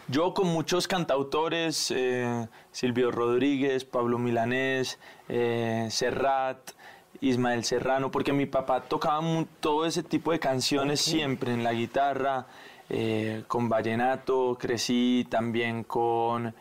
[0.10, 6.72] Yo con muchos cantautores, eh, Silvio Rodríguez, Pablo Milanés, eh, Serrat,
[7.22, 11.14] Ismael Serrano, porque mi papá tocaba todo ese tipo de canciones okay.
[11.14, 12.46] siempre en la guitarra,
[12.90, 16.54] eh, con vallenato, crecí también con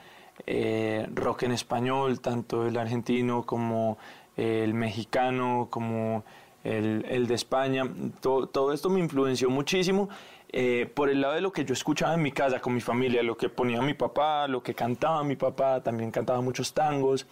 [0.47, 3.99] eh, rock en español, tanto el argentino como
[4.37, 6.25] el mexicano, como
[6.65, 7.85] el, el de España.
[8.21, 10.09] Todo, todo, esto me influenció muchísimo
[10.57, 13.25] eh, por el lado de lo que yo escuchaba en mi casa con mi familia,
[13.25, 17.27] lo que ponía mi papá, lo que cantaba mi papá, también cantaba muchos tangos.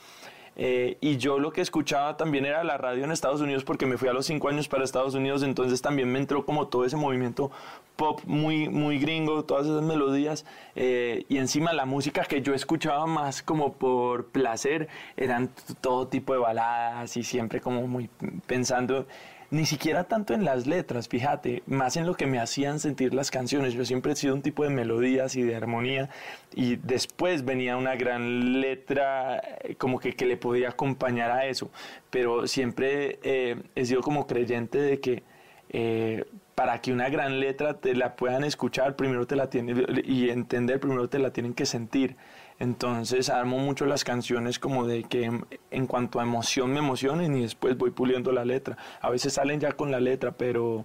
[0.57, 3.97] Eh, y yo lo que escuchaba también era la radio en Estados Unidos porque me
[3.97, 6.97] fui a los cinco años para Estados Unidos, entonces también me entró como todo ese
[6.97, 7.51] movimiento
[7.97, 10.45] pop muy, muy gringo, todas esas melodías
[10.77, 15.51] eh, y encima la música que yo escuchaba más como por placer eran
[15.81, 18.11] todo tipo de baladas y siempre como muy
[18.47, 19.07] pensando
[19.53, 23.31] ni siquiera tanto en las letras, fíjate, más en lo que me hacían sentir las
[23.31, 23.75] canciones.
[23.75, 26.09] Yo siempre he sido un tipo de melodías y de armonía
[26.55, 31.71] y después venía una gran letra eh, como que, que le podía acompañar a eso,
[32.09, 35.23] pero siempre eh, he sido como creyente de que
[35.69, 36.25] eh,
[36.55, 40.81] para que una gran letra te la puedan escuchar, primero te la tienen y entender,
[40.81, 42.17] primero te la tienen que sentir.
[42.59, 45.31] Entonces armo mucho las canciones como de que
[45.71, 48.77] en, cuanto a emoción me emocionen y después voy puliendo la letra.
[49.01, 50.85] A veces salen ya con la letra, pero,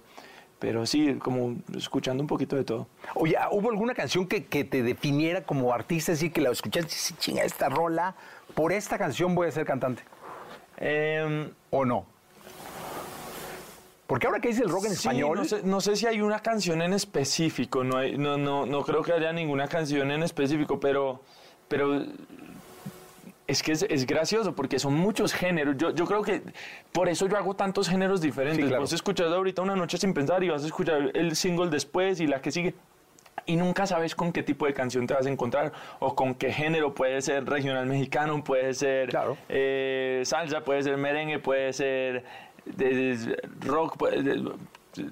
[0.58, 2.88] pero sí, como escuchando un poquito de todo.
[3.14, 6.12] Oye, ¿hubo alguna canción que, que te definiera como artista?
[6.12, 8.14] Así que la escuchaste y chinga, esta rola,
[8.54, 10.02] por esta canción voy a ser cantante.
[10.78, 12.06] Em, ¿O no?
[14.06, 16.22] Porque ahora que dice el rock en Sí, español, No sé, no sé si hay
[16.22, 20.22] una canción en específico, no, hay, no, no, no creo que haya ninguna canción en
[20.22, 21.20] específico, pero,
[21.68, 22.02] pero
[23.46, 25.76] es que es, es gracioso porque son muchos géneros.
[25.78, 26.42] Yo, yo creo que
[26.92, 28.62] por eso yo hago tantos géneros diferentes.
[28.62, 28.82] Sí, claro.
[28.82, 32.26] Vos escuchas ahorita una noche sin pensar y vas a escuchar el single después y
[32.26, 32.74] la que sigue.
[33.46, 36.52] Y nunca sabes con qué tipo de canción te vas a encontrar o con qué
[36.52, 36.94] género.
[36.94, 39.08] Puede ser regional mexicano, puede ser
[39.48, 42.24] eh, salsa, puede ser merengue, puede ser
[42.66, 44.52] de- de- rock, puede- de-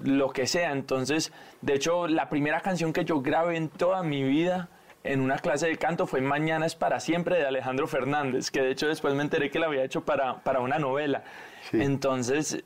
[0.03, 0.73] lo que sea.
[0.73, 1.31] Entonces,
[1.61, 4.69] de hecho, la primera canción que yo grabé en toda mi vida
[5.03, 8.71] en una clase de canto fue Mañana es para siempre de Alejandro Fernández, que de
[8.71, 11.23] hecho después me enteré que la había hecho para, para una novela.
[11.71, 12.63] Entonces,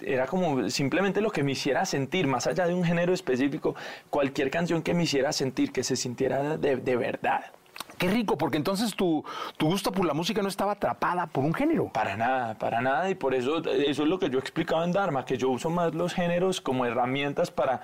[0.00, 3.74] era como simplemente lo que me hiciera sentir, más allá de un género específico,
[4.10, 7.46] cualquier canción que me hiciera sentir, que se sintiera de, de verdad.
[7.98, 9.24] qué rico, porque entonces tu,
[9.56, 11.90] tu gusto por la música no estaba atrapada por un género.
[11.92, 15.24] Para nada, para nada, y por eso eso es lo que yo explicaba en Dharma,
[15.24, 17.80] que yo uso más los géneros como herramientas para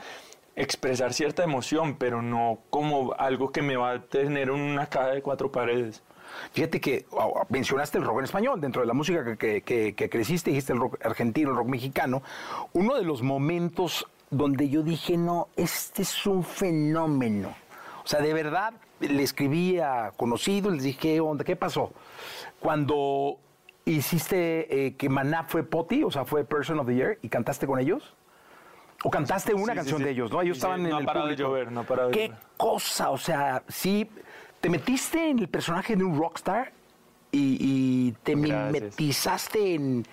[0.57, 5.09] expresar cierta emoción, pero no como algo que me va a tener en una caja
[5.09, 6.02] de cuatro paredes.
[6.52, 7.07] Fíjate que
[7.48, 10.80] mencionaste el rock en español, dentro de la música que- que- que creciste, dijiste el
[10.80, 12.22] rock argentino, el rock mexicano.
[12.72, 17.55] Uno de los momentos donde yo dije, no, este es un fenómeno.
[18.05, 21.44] O sea, de verdad, le escribí a conocidos, les dije, ¿qué onda?
[21.44, 21.92] ¿Qué pasó?
[22.61, 23.38] Cuando
[23.84, 27.66] hiciste eh, que Maná fue Poti, o sea, fue Person of the Year, y cantaste
[27.66, 28.14] con ellos.
[29.05, 30.05] O cantaste una Sí, canción sí.
[30.05, 30.40] de ellos, ¿no?
[30.42, 31.50] Ellos estaban en no el parado de público.
[31.50, 32.40] llover, no ha parado de ¿Qué llover.
[32.57, 33.11] cosa?
[33.11, 34.09] O sea, sí,
[34.61, 36.72] te metiste en el personaje de un rockstar
[37.30, 38.72] y, y te Gracias.
[38.72, 40.05] mimetizaste en,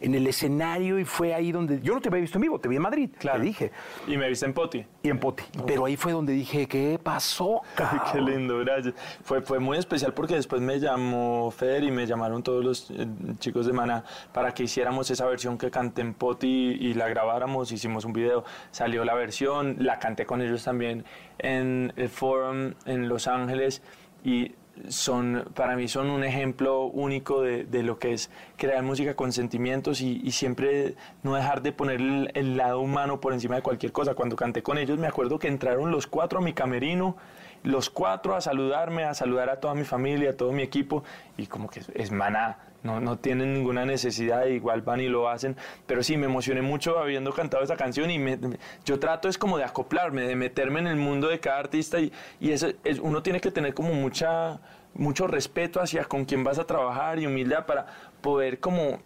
[0.00, 1.80] en el escenario y fue ahí donde...
[1.80, 3.70] Yo no te había visto en vivo, te vi en Madrid, te dije.
[4.06, 4.84] Y me viste en Poti.
[5.02, 5.44] Y en Poti.
[5.66, 8.24] Pero ahí fue donde dije, ¿qué pasó, Ay, qué cabrón?
[8.26, 8.94] lindo, gracias.
[9.22, 13.06] Fue, fue muy especial porque después me llamó Fer y me llamaron todos los eh,
[13.38, 17.72] chicos de Maná para que hiciéramos esa versión que canté en Poti y, la grabáramos,
[17.72, 21.04] hicimos un video, salió la versión, la canté con ellos también
[21.38, 23.82] en el Forum en Los Ángeles
[24.24, 24.52] y
[24.88, 29.32] son, para mí son un ejemplo único de, de lo que es crear música con
[29.32, 33.62] sentimientos y, y siempre no dejar de poner el, el lado humano por encima de
[33.62, 34.14] cualquier cosa.
[34.14, 37.16] Cuando canté con ellos me acuerdo que entraron los cuatro a mi camerino,
[37.62, 41.02] los cuatro a saludarme, a saludar a toda mi familia, a todo mi equipo
[41.36, 42.58] y como que es, maná.
[42.86, 45.56] No, no tienen ninguna necesidad, igual van y lo hacen,
[45.86, 48.38] pero sí, me emocioné mucho habiendo cantado esa canción y me-
[48.84, 52.12] yo trato es como de acoplarme, de meterme en el mundo de cada artista y,
[52.40, 54.60] y eso es, uno tiene que tener como mucha,
[54.94, 57.86] mucho respeto hacia con quién vas a trabajar y humildad para
[58.20, 59.00] poder como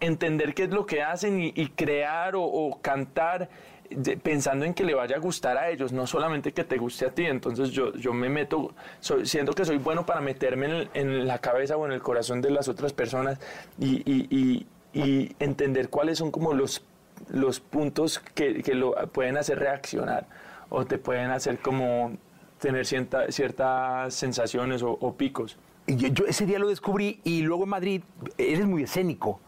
[0.00, 3.48] entender qué es lo que hacen y, crear o, cantar
[4.22, 7.10] pensando en que le vaya a gustar a ellos, no solamente que te guste a
[7.10, 7.24] ti.
[7.24, 8.74] Entonces yo, yo me meto,
[9.24, 12.50] siento que soy bueno para meterme en, en la cabeza o en el corazón de
[12.50, 13.38] las otras personas
[13.78, 16.82] y, y- y- y entender cuáles son como los,
[17.30, 20.26] los puntos que, que lo pueden hacer reaccionar
[20.70, 22.16] o te pueden hacer como
[22.60, 25.56] tener cierta- ciertas sensaciones o- o picos.
[25.86, 28.02] Yo, yo ese día lo descubrí y luego en Madrid
[28.36, 29.40] eres muy escénico.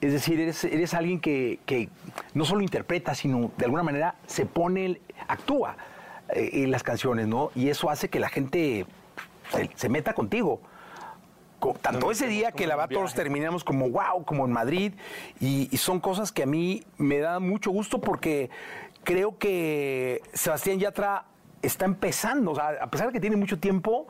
[0.00, 1.88] Es decir, eres, eres alguien que, que
[2.34, 5.76] no solo interpreta, sino de alguna manera se pone, actúa
[6.34, 7.50] eh, en las canciones, ¿no?
[7.54, 8.86] Y eso hace que la gente
[9.50, 10.60] se, se meta contigo.
[11.58, 14.92] Co- Tanto ese día que la verdad todos terminamos como wow, como en Madrid,
[15.40, 18.50] y, y son cosas que a mí me da mucho gusto porque
[19.04, 21.24] creo que Sebastián Yatra
[21.62, 24.06] está empezando, o sea, a pesar de que tiene mucho tiempo,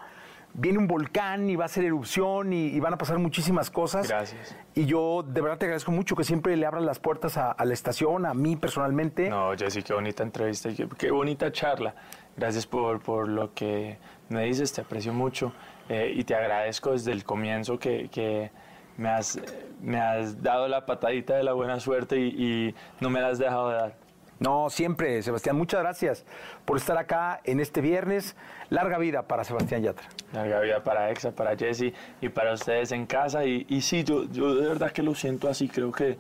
[0.55, 4.09] viene un volcán y va a hacer erupción y, y van a pasar muchísimas cosas.
[4.09, 4.57] Gracias.
[4.75, 7.65] Y yo de verdad te agradezco mucho que siempre le abran las puertas a, a
[7.65, 9.29] la estación, a mí personalmente.
[9.29, 11.95] No, Jessy, qué bonita entrevista y qué, qué bonita charla.
[12.37, 13.99] Gracias por, por lo que
[14.29, 15.53] me dices, te aprecio mucho
[15.89, 18.51] eh, y te agradezco desde el comienzo que, que
[18.97, 19.41] me, has,
[19.81, 23.39] me has dado la patadita de la buena suerte y, y no me la has
[23.39, 24.05] dejado de dar.
[24.41, 25.57] No, siempre, Sebastián.
[25.57, 26.27] Muchas gracias
[26.65, 28.37] por estar acá en este viernes.
[28.71, 30.09] Larga vida para Sebastián Yatra.
[30.33, 33.45] Larga vida para Exa, para Jessy y para ustedes en casa.
[33.45, 35.69] Y, sí, yo, yo de verdad que lo siento así.
[35.69, 36.17] Creo que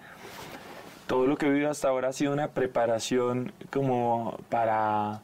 [1.06, 5.20] todo lo que he vivido hasta ahora ha sido una preparación como para,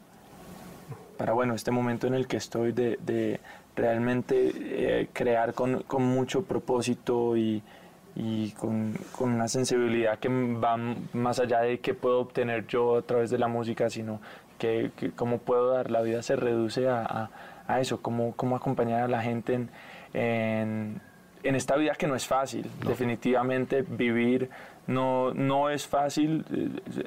[1.17, 3.39] para bueno, este momento en el que estoy de, de
[3.75, 7.63] realmente eh, crear con, con, mucho propósito y,
[8.15, 10.77] y con, con, una sensibilidad que va
[11.13, 14.19] más allá de qué puedo obtener yo a través de la música, sino
[14.61, 15.89] que, que cómo puedo dar.
[15.89, 17.29] La vida se reduce a, a,
[17.67, 19.69] a eso, cómo, cómo acompañar a la gente en,
[20.13, 21.01] en,
[21.43, 22.69] en esta vida que no es fácil.
[22.83, 22.89] No.
[22.89, 24.49] Definitivamente vivir
[24.87, 26.43] no, no es fácil,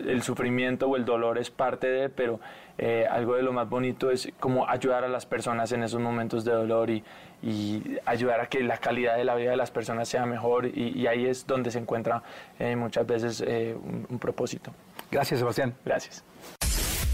[0.07, 2.41] el sufrimiento o el dolor es parte de, pero
[2.79, 6.45] eh, algo de lo más bonito es como ayudar a las personas en esos momentos
[6.45, 7.03] de dolor y,
[7.43, 10.93] y ayudar a que la calidad de la vida de las personas sea mejor y,
[10.99, 12.23] y ahí es donde se encuentra
[12.59, 14.73] eh, muchas veces eh, un, un propósito.
[15.11, 15.75] Gracias, Sebastián.
[15.85, 16.25] Gracias.